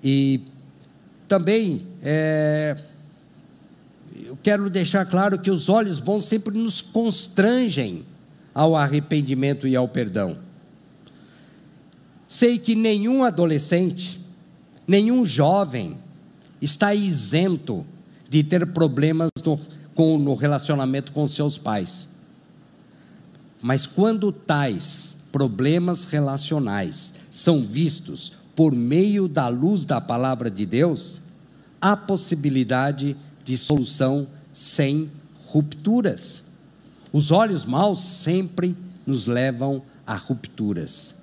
E 0.04 0.42
também 1.28 1.88
é, 2.02 2.78
eu 4.26 4.38
quero 4.42 4.70
deixar 4.70 5.06
claro 5.06 5.40
que 5.40 5.50
os 5.50 5.70
olhos 5.70 6.00
bons 6.00 6.26
sempre 6.26 6.58
nos 6.58 6.82
constrangem 6.82 8.04
ao 8.54 8.76
arrependimento 8.76 9.68
e 9.68 9.76
ao 9.76 9.88
perdão. 9.88 10.38
Sei 12.28 12.58
que 12.58 12.76
nenhum 12.76 13.24
adolescente, 13.24 14.20
nenhum 14.88 15.26
jovem 15.26 15.98
está 16.62 16.93
isento 16.93 17.86
de 18.30 18.43
ter 18.43 18.65
problemas 18.67 19.30
no, 19.46 19.60
com, 19.93 20.17
no 20.17 20.34
relacionamento 20.34 21.12
com 21.12 21.28
seus 21.28 21.58
pais. 21.58 22.08
Mas 23.62 23.86
quando 23.86 24.32
tais 24.32 25.15
problemas 25.32 26.06
relacionais 26.06 27.13
são 27.32 27.63
vistos 27.63 28.34
por 28.56 28.74
meio 28.74 29.28
da 29.28 29.48
luz 29.48 29.86
da 29.86 30.00
palavra 30.00 30.50
de 30.50 30.65
Deus, 30.65 31.22
há 31.82 31.98
possibilidade 31.98 33.17
de 33.43 33.58
solução 33.58 34.28
sem 34.52 35.12
rupturas. 35.48 36.43
Os 37.12 37.32
olhos 37.32 37.65
maus 37.65 38.00
sempre 38.02 38.76
nos 39.06 39.28
levam 39.28 39.82
a 40.06 40.15
rupturas. 40.15 41.15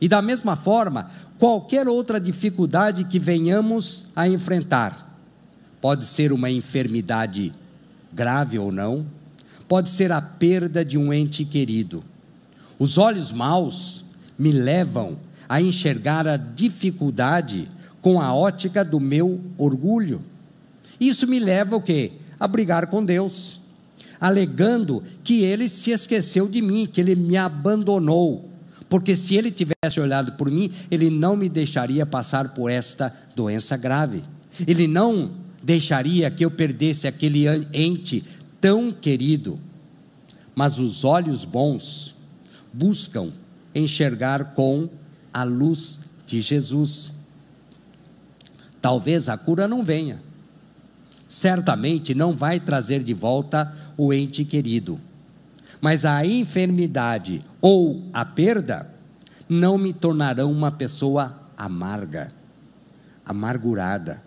E 0.00 0.08
da 0.08 0.20
mesma 0.20 0.56
forma, 0.56 1.10
qualquer 1.44 1.86
outra 1.86 2.18
dificuldade 2.18 3.04
que 3.04 3.18
venhamos 3.18 4.06
a 4.16 4.26
enfrentar, 4.26 5.20
pode 5.78 6.06
ser 6.06 6.32
uma 6.32 6.50
enfermidade 6.50 7.52
grave 8.10 8.58
ou 8.58 8.72
não, 8.72 9.04
pode 9.68 9.90
ser 9.90 10.10
a 10.10 10.22
perda 10.22 10.82
de 10.82 10.96
um 10.96 11.12
ente 11.12 11.44
querido. 11.44 12.02
Os 12.78 12.96
olhos 12.96 13.30
maus 13.30 14.06
me 14.38 14.52
levam 14.52 15.18
a 15.46 15.60
enxergar 15.60 16.26
a 16.26 16.38
dificuldade 16.38 17.70
com 18.00 18.18
a 18.22 18.34
ótica 18.34 18.82
do 18.82 18.98
meu 18.98 19.38
orgulho. 19.58 20.22
Isso 20.98 21.26
me 21.26 21.38
leva 21.38 21.76
o 21.76 21.82
quê? 21.82 22.12
A 22.40 22.48
brigar 22.48 22.86
com 22.86 23.04
Deus, 23.04 23.60
alegando 24.18 25.02
que 25.22 25.42
ele 25.42 25.68
se 25.68 25.90
esqueceu 25.90 26.48
de 26.48 26.62
mim, 26.62 26.88
que 26.90 27.02
ele 27.02 27.14
me 27.14 27.36
abandonou. 27.36 28.53
Porque 28.88 29.16
se 29.16 29.36
ele 29.36 29.50
tivesse 29.50 29.98
olhado 29.98 30.32
por 30.32 30.50
mim, 30.50 30.70
ele 30.90 31.10
não 31.10 31.36
me 31.36 31.48
deixaria 31.48 32.04
passar 32.04 32.54
por 32.54 32.70
esta 32.70 33.12
doença 33.34 33.76
grave. 33.76 34.22
Ele 34.66 34.86
não 34.86 35.32
deixaria 35.62 36.30
que 36.30 36.44
eu 36.44 36.50
perdesse 36.50 37.08
aquele 37.08 37.46
ente 37.72 38.22
tão 38.60 38.92
querido. 38.92 39.58
Mas 40.54 40.78
os 40.78 41.04
olhos 41.04 41.44
bons 41.44 42.14
buscam 42.72 43.32
enxergar 43.74 44.54
com 44.54 44.88
a 45.32 45.42
luz 45.42 45.98
de 46.26 46.40
Jesus. 46.40 47.12
Talvez 48.80 49.28
a 49.28 49.36
cura 49.36 49.66
não 49.66 49.82
venha. 49.82 50.22
Certamente 51.28 52.14
não 52.14 52.32
vai 52.32 52.60
trazer 52.60 53.02
de 53.02 53.12
volta 53.12 53.74
o 53.96 54.12
ente 54.12 54.44
querido. 54.44 55.00
Mas 55.84 56.06
a 56.06 56.24
enfermidade 56.24 57.42
ou 57.60 58.04
a 58.10 58.24
perda 58.24 58.90
não 59.46 59.76
me 59.76 59.92
tornarão 59.92 60.50
uma 60.50 60.72
pessoa 60.72 61.38
amarga, 61.58 62.32
amargurada, 63.22 64.22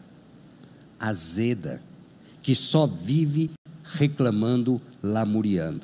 azeda, 1.00 1.82
que 2.44 2.54
só 2.54 2.86
vive 2.86 3.50
reclamando, 3.84 4.80
lamuriando. 5.02 5.82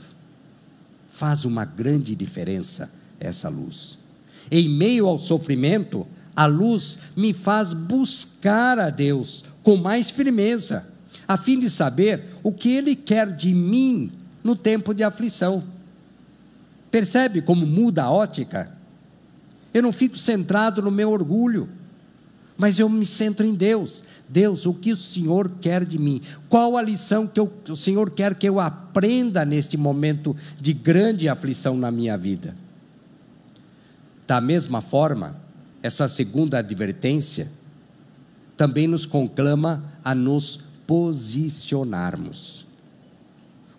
Faz 1.10 1.44
uma 1.44 1.66
grande 1.66 2.14
diferença 2.14 2.92
essa 3.20 3.50
luz. 3.50 3.98
Em 4.52 4.70
meio 4.70 5.08
ao 5.08 5.18
sofrimento, 5.18 6.08
a 6.36 6.46
luz 6.46 7.00
me 7.18 7.34
faz 7.34 7.74
buscar 7.74 8.78
a 8.78 8.92
Deus 8.92 9.44
com 9.64 9.76
mais 9.76 10.12
firmeza, 10.12 10.88
a 11.28 11.36
fim 11.36 11.58
de 11.58 11.68
saber 11.68 12.26
o 12.44 12.52
que 12.52 12.70
Ele 12.70 12.96
quer 12.96 13.36
de 13.36 13.56
mim 13.56 14.12
no 14.44 14.56
tempo 14.56 14.94
de 14.94 15.04
aflição. 15.04 15.64
Percebe 16.92 17.42
como 17.42 17.66
muda 17.66 18.04
a 18.04 18.12
ótica? 18.12 18.72
Eu 19.74 19.82
não 19.82 19.92
fico 19.92 20.18
centrado 20.18 20.82
no 20.82 20.92
meu 20.92 21.10
orgulho, 21.10 21.68
mas 22.56 22.78
eu 22.78 22.88
me 22.88 23.06
centro 23.06 23.46
em 23.46 23.56
Deus. 23.56 24.04
Deus, 24.30 24.66
o 24.66 24.74
que 24.74 24.92
o 24.92 24.98
Senhor 24.98 25.50
quer 25.60 25.86
de 25.86 25.98
mim? 25.98 26.22
Qual 26.48 26.78
a 26.78 26.82
lição 26.82 27.26
que 27.26 27.40
eu, 27.40 27.52
o 27.70 27.76
Senhor 27.76 28.12
quer 28.12 28.36
que 28.36 28.48
eu 28.48 28.60
aprenda 28.60 29.44
neste 29.44 29.78
momento 29.78 30.36
de 30.60 30.74
grande 30.74 31.28
aflição 31.28 31.76
na 31.76 31.90
minha 31.90 32.18
vida? 32.18 32.56
Da 34.28 34.40
mesma 34.40 34.82
forma, 34.82 35.36
essa 35.82 36.08
segunda 36.08 36.60
advertência 36.60 37.52
também 38.56 38.88
nos 38.88 39.06
conclama 39.06 39.84
a 40.04 40.14
nos 40.14 40.60
posicionarmos. 40.86 42.63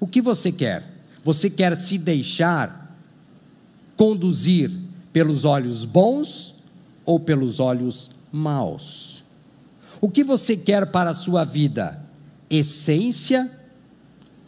O 0.04 0.06
que 0.06 0.20
você 0.20 0.52
quer? 0.52 0.86
Você 1.24 1.48
quer 1.48 1.80
se 1.80 1.96
deixar 1.96 2.94
conduzir 3.96 4.70
pelos 5.14 5.46
olhos 5.46 5.86
bons 5.86 6.54
ou 7.06 7.18
pelos 7.18 7.58
olhos 7.58 8.10
maus? 8.30 9.24
O 10.02 10.10
que 10.10 10.22
você 10.22 10.58
quer 10.58 10.84
para 10.88 11.08
a 11.08 11.14
sua 11.14 11.42
vida? 11.42 12.04
Essência 12.50 13.50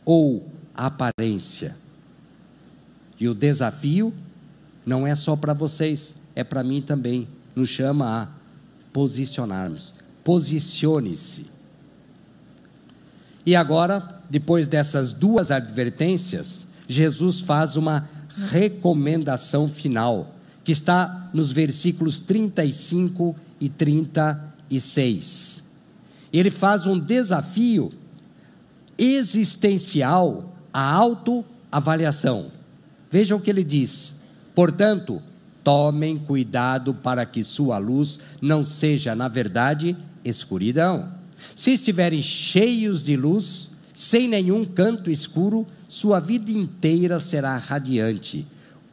ou 0.05 0.47
aparência? 0.75 1.75
E 3.19 3.27
o 3.27 3.33
desafio 3.33 4.13
não 4.85 5.07
é 5.07 5.17
só 5.17 5.37
para 5.37 5.55
vocês, 5.55 6.15
é 6.35 6.45
para 6.45 6.63
mim 6.63 6.83
também 6.83 7.27
nos 7.55 7.71
chama 7.71 8.25
a 8.25 8.29
posicionarmos. 8.93 9.95
Posicione-se. 10.23 11.47
E 13.47 13.55
agora, 13.55 14.21
depois 14.29 14.67
dessas 14.67 15.13
duas 15.13 15.53
advertências, 15.53 16.67
Jesus 16.87 17.41
faz 17.41 17.77
uma 17.77 18.09
recomendação 18.51 19.69
final, 19.69 20.35
que 20.65 20.73
está 20.73 21.31
nos 21.33 21.53
versículos 21.53 22.19
35 22.19 23.37
e 23.61 23.69
36. 23.69 25.65
Ele 26.33 26.51
faz 26.51 26.87
um 26.87 26.99
desafio 26.99 27.93
existencial 28.99 30.53
à 30.73 30.93
autoavaliação. 30.93 32.51
Vejam 33.09 33.39
o 33.39 33.41
que 33.41 33.49
ele 33.49 33.63
diz: 33.63 34.17
portanto, 34.55 35.23
Tomem 35.67 36.17
cuidado 36.17 36.95
para 36.95 37.27
que 37.27 37.43
sua 37.43 37.77
luz 37.77 38.21
não 38.41 38.63
seja, 38.63 39.17
na 39.17 39.27
verdade, 39.27 39.97
escuridão. 40.25 41.16
Se 41.55 41.73
estiverem 41.73 42.23
cheios 42.23 43.03
de 43.03 43.17
luz, 43.17 43.71
sem 43.95 44.29
nenhum 44.29 44.65
canto 44.65 45.11
escuro, 45.11 45.67
sua 45.89 46.21
vida 46.21 46.51
inteira 46.51 47.21
será 47.21 47.57
radiante, 47.57 48.47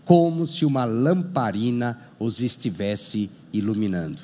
como 0.06 0.46
se 0.46 0.66
uma 0.66 0.86
lamparina 0.86 2.00
os 2.20 2.40
estivesse 2.42 3.30
iluminando. 3.52 4.22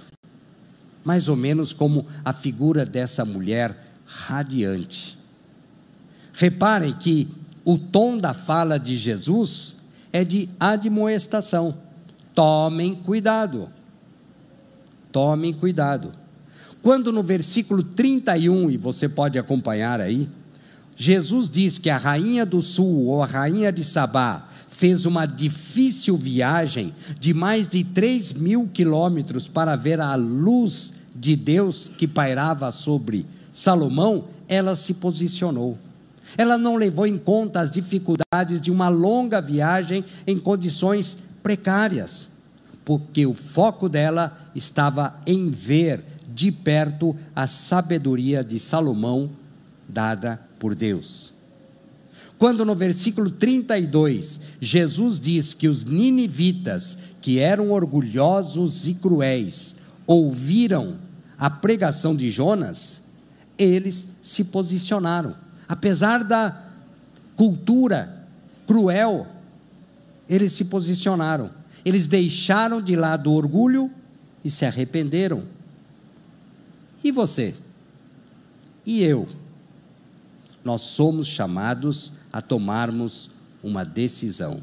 Mais 1.03 1.29
ou 1.29 1.35
menos 1.35 1.73
como 1.73 2.05
a 2.23 2.33
figura 2.33 2.85
dessa 2.85 3.23
mulher 3.23 3.93
radiante. 4.05 5.17
Reparem 6.33 6.93
que 6.93 7.27
o 7.63 7.77
tom 7.77 8.17
da 8.17 8.33
fala 8.33 8.77
de 8.77 8.95
Jesus 8.95 9.75
é 10.11 10.23
de 10.23 10.49
admoestação 10.59 11.75
Tomem 12.39 12.95
cuidado. 12.95 13.69
Tomem 15.11 15.51
cuidado. 15.51 16.13
Quando 16.81 17.11
no 17.11 17.21
versículo 17.21 17.83
31, 17.83 18.71
e 18.71 18.77
você 18.77 19.09
pode 19.09 19.37
acompanhar 19.37 19.99
aí, 19.99 20.29
Jesus 20.95 21.49
diz 21.49 21.77
que 21.77 21.89
a 21.89 21.97
rainha 21.97 22.45
do 22.45 22.61
sul 22.61 23.07
ou 23.07 23.23
a 23.23 23.25
rainha 23.25 23.71
de 23.71 23.83
Sabá 23.83 24.47
fez 24.69 25.05
uma 25.05 25.25
difícil 25.25 26.15
viagem 26.15 26.93
de 27.19 27.33
mais 27.33 27.67
de 27.67 27.83
3 27.83 28.33
mil 28.33 28.67
quilômetros 28.73 29.47
para 29.47 29.75
ver 29.75 29.99
a 29.99 30.15
luz 30.15 30.93
de 31.15 31.35
Deus 31.35 31.91
que 31.97 32.07
pairava 32.07 32.71
sobre 32.71 33.25
Salomão, 33.51 34.25
ela 34.47 34.75
se 34.75 34.93
posicionou. 34.93 35.77
Ela 36.37 36.57
não 36.57 36.75
levou 36.75 37.05
em 37.05 37.17
conta 37.17 37.59
as 37.59 37.71
dificuldades 37.71 38.61
de 38.61 38.71
uma 38.71 38.87
longa 38.87 39.41
viagem 39.41 40.05
em 40.25 40.37
condições 40.37 41.17
precárias, 41.41 42.29
porque 42.85 43.25
o 43.25 43.33
foco 43.33 43.89
dela 43.89 44.49
estava 44.55 45.19
em 45.25 45.49
ver 45.49 46.03
de 46.39 46.53
perto 46.53 47.13
a 47.35 47.45
sabedoria 47.45 48.41
de 48.45 48.61
Salomão 48.61 49.29
dada 49.89 50.39
por 50.57 50.73
Deus. 50.73 51.33
Quando 52.37 52.63
no 52.63 52.73
versículo 52.73 53.29
32, 53.29 54.39
Jesus 54.61 55.19
diz 55.19 55.53
que 55.53 55.67
os 55.67 55.83
ninivitas, 55.83 56.97
que 57.19 57.39
eram 57.39 57.71
orgulhosos 57.71 58.87
e 58.87 58.93
cruéis, 58.93 59.75
ouviram 60.07 60.95
a 61.37 61.49
pregação 61.49 62.15
de 62.15 62.29
Jonas, 62.29 63.01
eles 63.57 64.07
se 64.21 64.45
posicionaram. 64.45 65.35
Apesar 65.67 66.23
da 66.23 66.57
cultura 67.35 68.25
cruel, 68.65 69.27
eles 70.29 70.53
se 70.53 70.63
posicionaram. 70.63 71.49
Eles 71.83 72.07
deixaram 72.07 72.81
de 72.81 72.95
lado 72.95 73.29
o 73.29 73.35
orgulho 73.35 73.91
e 74.41 74.49
se 74.49 74.65
arrependeram. 74.65 75.58
E 77.03 77.11
você? 77.11 77.55
E 78.85 79.01
eu? 79.03 79.27
Nós 80.63 80.81
somos 80.81 81.27
chamados 81.27 82.11
a 82.31 82.41
tomarmos 82.41 83.29
uma 83.63 83.83
decisão. 83.83 84.61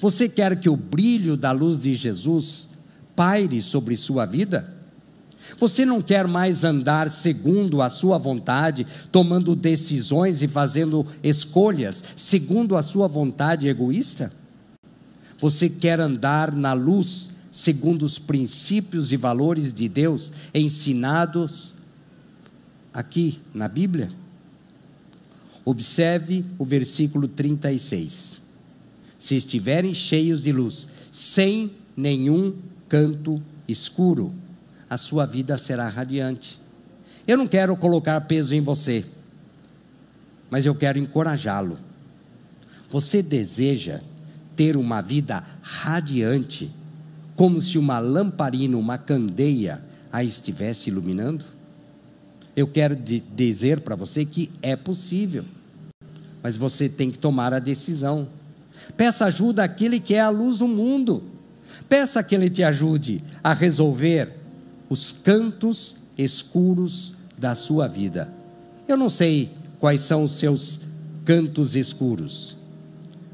Você 0.00 0.28
quer 0.28 0.58
que 0.58 0.68
o 0.68 0.76
brilho 0.76 1.36
da 1.36 1.52
luz 1.52 1.78
de 1.78 1.94
Jesus 1.94 2.68
paire 3.14 3.62
sobre 3.62 3.96
sua 3.96 4.26
vida? 4.26 4.74
Você 5.58 5.86
não 5.86 6.02
quer 6.02 6.26
mais 6.26 6.64
andar 6.64 7.12
segundo 7.12 7.80
a 7.80 7.88
sua 7.88 8.18
vontade, 8.18 8.84
tomando 9.12 9.54
decisões 9.54 10.42
e 10.42 10.48
fazendo 10.48 11.06
escolhas 11.22 12.02
segundo 12.16 12.76
a 12.76 12.82
sua 12.82 13.06
vontade 13.06 13.68
egoísta? 13.68 14.32
Você 15.38 15.68
quer 15.68 16.00
andar 16.00 16.52
na 16.52 16.72
luz 16.72 17.30
segundo 17.50 18.02
os 18.02 18.18
princípios 18.18 19.12
e 19.12 19.16
valores 19.16 19.72
de 19.72 19.88
Deus 19.88 20.32
ensinados 20.52 21.75
aqui 22.96 23.38
na 23.52 23.68
Bíblia? 23.68 24.08
Observe 25.66 26.46
o 26.58 26.64
versículo 26.64 27.28
36. 27.28 28.40
Se 29.18 29.36
estiverem 29.36 29.92
cheios 29.92 30.40
de 30.40 30.50
luz, 30.50 30.88
sem 31.12 31.72
nenhum 31.94 32.56
canto 32.88 33.42
escuro, 33.68 34.32
a 34.88 34.96
sua 34.96 35.26
vida 35.26 35.58
será 35.58 35.86
radiante. 35.90 36.58
Eu 37.28 37.36
não 37.36 37.46
quero 37.46 37.76
colocar 37.76 38.18
peso 38.22 38.54
em 38.54 38.62
você, 38.62 39.04
mas 40.48 40.64
eu 40.64 40.74
quero 40.74 40.98
encorajá-lo. 40.98 41.78
Você 42.88 43.22
deseja 43.22 44.00
ter 44.54 44.74
uma 44.74 45.02
vida 45.02 45.44
radiante, 45.60 46.70
como 47.34 47.60
se 47.60 47.76
uma 47.76 47.98
lamparina, 47.98 48.78
uma 48.78 48.96
candeia 48.96 49.84
a 50.10 50.24
estivesse 50.24 50.88
iluminando? 50.88 51.55
Eu 52.56 52.66
quero 52.66 52.96
dizer 52.96 53.80
para 53.80 53.94
você 53.94 54.24
que 54.24 54.50
é 54.62 54.74
possível, 54.74 55.44
mas 56.42 56.56
você 56.56 56.88
tem 56.88 57.10
que 57.10 57.18
tomar 57.18 57.52
a 57.52 57.58
decisão. 57.58 58.28
Peça 58.96 59.26
ajuda 59.26 59.62
àquele 59.62 60.00
que 60.00 60.14
é 60.14 60.20
a 60.20 60.30
luz 60.30 60.60
do 60.60 60.66
mundo. 60.66 61.22
Peça 61.86 62.22
que 62.22 62.34
ele 62.34 62.48
te 62.48 62.64
ajude 62.64 63.20
a 63.44 63.52
resolver 63.52 64.32
os 64.88 65.12
cantos 65.12 65.96
escuros 66.16 67.12
da 67.36 67.54
sua 67.54 67.86
vida. 67.86 68.32
Eu 68.88 68.96
não 68.96 69.10
sei 69.10 69.50
quais 69.78 70.00
são 70.00 70.22
os 70.22 70.32
seus 70.32 70.80
cantos 71.26 71.76
escuros, 71.76 72.56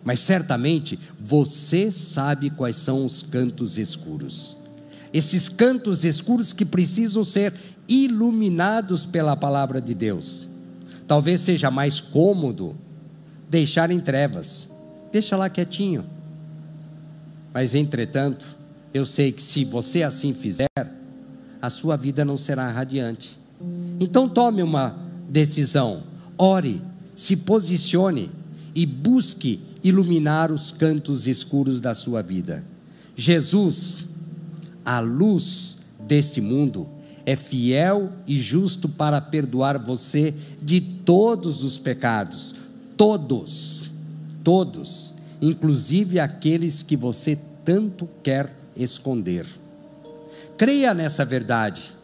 mas 0.03 0.19
certamente 0.19 0.99
você 1.21 1.93
sabe 1.93 2.51
quais 2.51 2.77
são 2.77 3.05
os 3.05 3.23
cantos 3.23 3.79
escuros. 3.79 4.57
Esses 5.13 5.49
cantos 5.49 6.05
escuros 6.05 6.53
que 6.53 6.65
precisam 6.65 7.25
ser 7.25 7.53
iluminados 7.89 9.05
pela 9.05 9.37
palavra 9.37 9.81
de 9.81 9.95
Deus. 9.95 10.49
Talvez 11.07 11.41
seja 11.41 11.71
mais 11.71 12.01
cômodo 12.01 12.75
deixar 13.51 13.91
em 13.91 14.01
trevas, 14.01 14.69
deixa 15.11 15.37
lá 15.37 15.51
quietinho. 15.51 16.07
Mas 17.53 17.75
entretanto, 17.75 18.57
eu 18.95 19.05
sei 19.05 19.31
que 19.31 19.43
se 19.43 19.65
você 19.65 20.03
assim 20.03 20.33
fizer, 20.33 20.69
a 21.61 21.69
sua 21.69 21.97
vida 21.97 22.25
não 22.25 22.37
será 22.37 22.71
radiante. 22.71 23.39
Então 24.01 24.29
tome 24.29 24.63
uma 24.63 24.99
decisão, 25.29 26.03
ore, 26.39 26.83
se 27.15 27.37
posicione 27.37 28.31
e 28.75 28.87
busque 28.87 29.61
iluminar 29.85 30.51
os 30.51 30.71
cantos 30.71 31.27
escuros 31.27 31.81
da 31.81 31.95
sua 31.95 32.23
vida. 32.23 32.65
Jesus, 33.15 34.09
a 34.85 34.99
luz 35.01 35.79
deste 36.01 36.41
mundo, 36.41 36.89
é 37.25 37.37
fiel 37.37 38.13
e 38.27 38.37
justo 38.39 38.89
para 38.89 39.21
perdoar 39.21 39.79
você 39.79 40.35
de 40.61 40.81
todos 40.81 41.63
os 41.63 41.79
pecados, 41.79 42.55
todos, 42.97 43.91
todos, 44.43 45.15
inclusive 45.41 46.19
aqueles 46.19 46.83
que 46.83 46.97
você 46.97 47.39
tanto 47.65 48.09
quer 48.23 48.53
esconder. 48.77 49.47
Creia 50.57 50.93
nessa 50.93 51.25
verdade 51.25 51.95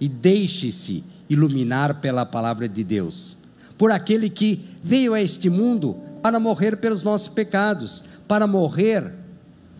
e 0.00 0.08
deixe-se 0.08 1.04
iluminar 1.28 2.00
pela 2.00 2.24
palavra 2.24 2.68
de 2.68 2.84
Deus, 2.84 3.36
por 3.76 3.90
aquele 3.90 4.30
que 4.30 4.64
veio 4.82 5.14
a 5.14 5.20
este 5.20 5.50
mundo 5.50 5.96
para 6.22 6.40
morrer 6.40 6.78
pelos 6.78 7.02
nossos 7.02 7.28
pecados, 7.28 8.04
para 8.26 8.46
morrer 8.46 9.12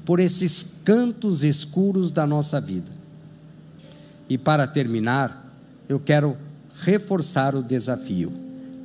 por 0.09 0.21
esses 0.21 0.65
cantos 0.85 1.45
escuros 1.45 2.11
da 2.11 2.27
nossa 2.27 2.59
vida. 2.59 2.91
E 4.27 4.39
para 4.39 4.67
terminar, 4.67 5.55
eu 5.87 6.01
quero 6.01 6.35
reforçar 6.81 7.55
o 7.55 7.63
desafio. 7.63 8.33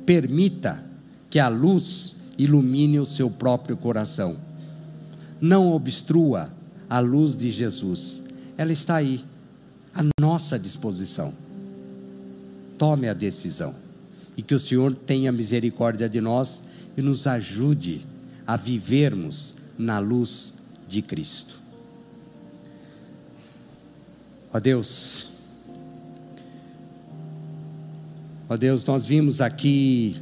Permita 0.04 0.84
que 1.30 1.38
a 1.38 1.48
luz 1.48 2.14
ilumine 2.36 3.00
o 3.00 3.06
seu 3.06 3.30
próprio 3.30 3.74
coração. 3.74 4.36
Não 5.40 5.72
obstrua 5.72 6.50
a 6.90 6.98
luz 6.98 7.34
de 7.34 7.50
Jesus. 7.50 8.22
Ela 8.58 8.72
está 8.72 8.96
aí, 8.96 9.24
à 9.94 10.02
nossa 10.20 10.58
disposição. 10.58 11.32
Tome 12.76 13.08
a 13.08 13.14
decisão. 13.14 13.74
E 14.36 14.42
que 14.42 14.54
o 14.54 14.60
Senhor 14.60 14.94
tenha 14.94 15.32
misericórdia 15.32 16.06
de 16.06 16.20
nós 16.20 16.62
e 16.98 17.00
nos 17.00 17.26
ajude 17.26 18.06
a 18.46 18.58
vivermos 18.58 19.54
na 19.78 19.98
luz 19.98 20.52
de 20.88 21.02
Cristo. 21.02 21.60
Ó 24.52 24.60
Deus, 24.60 25.34
Ó 28.48 28.56
Deus, 28.56 28.84
nós 28.84 29.04
vimos 29.04 29.40
aqui 29.40 30.16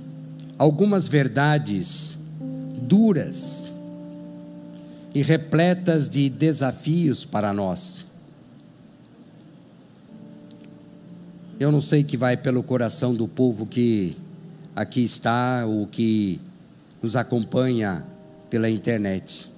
algumas 0.56 1.06
verdades 1.06 2.18
duras 2.80 3.74
e 5.14 5.20
repletas 5.22 6.08
de 6.08 6.30
desafios 6.30 7.26
para 7.26 7.52
nós. 7.52 8.06
Eu 11.60 11.70
não 11.70 11.80
sei 11.82 12.02
que 12.02 12.16
vai 12.16 12.36
pelo 12.36 12.62
coração 12.62 13.12
do 13.12 13.28
povo 13.28 13.66
que 13.66 14.16
aqui 14.74 15.02
está 15.02 15.66
ou 15.66 15.86
que 15.86 16.40
nos 17.02 17.16
acompanha 17.16 18.02
pela 18.48 18.70
internet. 18.70 19.51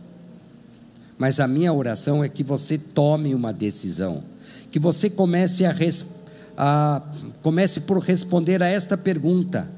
Mas 1.17 1.41
a 1.41 1.47
minha 1.47 1.73
oração 1.73 2.25
é 2.25 2.29
que 2.29 2.43
você 2.43 2.77
tome 2.77 3.35
uma 3.35 3.53
decisão, 3.53 4.23
que 4.71 4.79
você 4.79 5.09
comece 5.09 5.65
a 5.65 5.73
responder 5.73 6.25
ah, 6.57 7.03
comece 7.43 7.81
por 7.81 7.99
responder 7.99 8.63
a 8.63 8.67
esta 8.67 8.97
pergunta: 8.97 9.69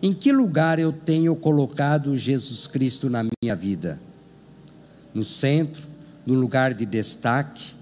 Em 0.00 0.12
que 0.12 0.32
lugar 0.32 0.78
eu 0.78 0.92
tenho 0.92 1.34
colocado 1.34 2.16
Jesus 2.16 2.66
Cristo 2.66 3.10
na 3.10 3.24
minha 3.24 3.56
vida? 3.56 4.00
No 5.12 5.24
centro, 5.24 5.82
no 6.24 6.34
lugar 6.34 6.74
de 6.74 6.86
destaque, 6.86 7.74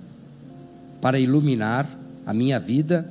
para 1.00 1.18
iluminar 1.18 1.88
a 2.26 2.32
minha 2.32 2.58
vida? 2.58 3.08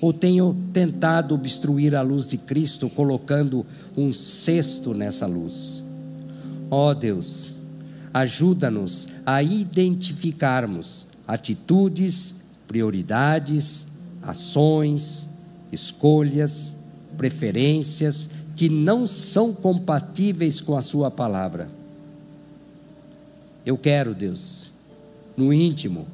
Ou 0.00 0.12
tenho 0.12 0.56
tentado 0.72 1.32
obstruir 1.32 1.94
a 1.94 2.02
luz 2.02 2.26
de 2.26 2.36
Cristo 2.36 2.90
colocando 2.90 3.64
um 3.96 4.12
cesto 4.12 4.92
nessa 4.92 5.26
luz? 5.26 5.80
Ó 6.68 6.90
oh 6.90 6.94
Deus, 6.94 7.51
ajuda-nos 8.12 9.08
a 9.24 9.42
identificarmos 9.42 11.06
atitudes, 11.26 12.34
prioridades, 12.68 13.86
ações, 14.22 15.28
escolhas, 15.70 16.76
preferências 17.16 18.28
que 18.54 18.68
não 18.68 19.06
são 19.06 19.52
compatíveis 19.52 20.60
com 20.60 20.76
a 20.76 20.82
Sua 20.82 21.10
palavra. 21.10 21.70
Eu 23.64 23.78
quero, 23.78 24.14
Deus, 24.14 24.70
no 25.36 25.52
íntimo, 25.52 26.06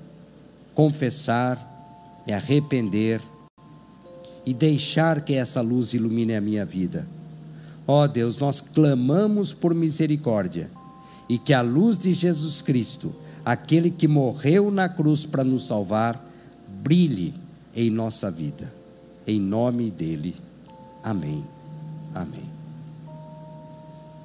confessar, 0.74 2.22
me 2.26 2.32
arrepender 2.32 3.20
e 4.44 4.54
deixar 4.54 5.22
que 5.22 5.34
essa 5.34 5.60
luz 5.60 5.94
ilumine 5.94 6.34
a 6.34 6.40
minha 6.40 6.64
vida. 6.64 7.08
Ó 7.86 8.04
oh 8.04 8.08
Deus, 8.08 8.38
nós 8.38 8.60
clamamos 8.60 9.52
por 9.54 9.74
misericórdia 9.74 10.70
e 11.28 11.38
que 11.38 11.52
a 11.52 11.60
luz 11.60 11.98
de 11.98 12.12
Jesus 12.12 12.62
Cristo, 12.62 13.14
aquele 13.44 13.90
que 13.90 14.08
morreu 14.08 14.70
na 14.70 14.88
cruz 14.88 15.26
para 15.26 15.44
nos 15.44 15.66
salvar, 15.66 16.24
brilhe 16.82 17.34
em 17.74 17.90
nossa 17.90 18.30
vida. 18.30 18.72
Em 19.26 19.38
nome 19.38 19.90
dele. 19.90 20.34
Amém. 21.02 21.44
Amém. 22.14 22.47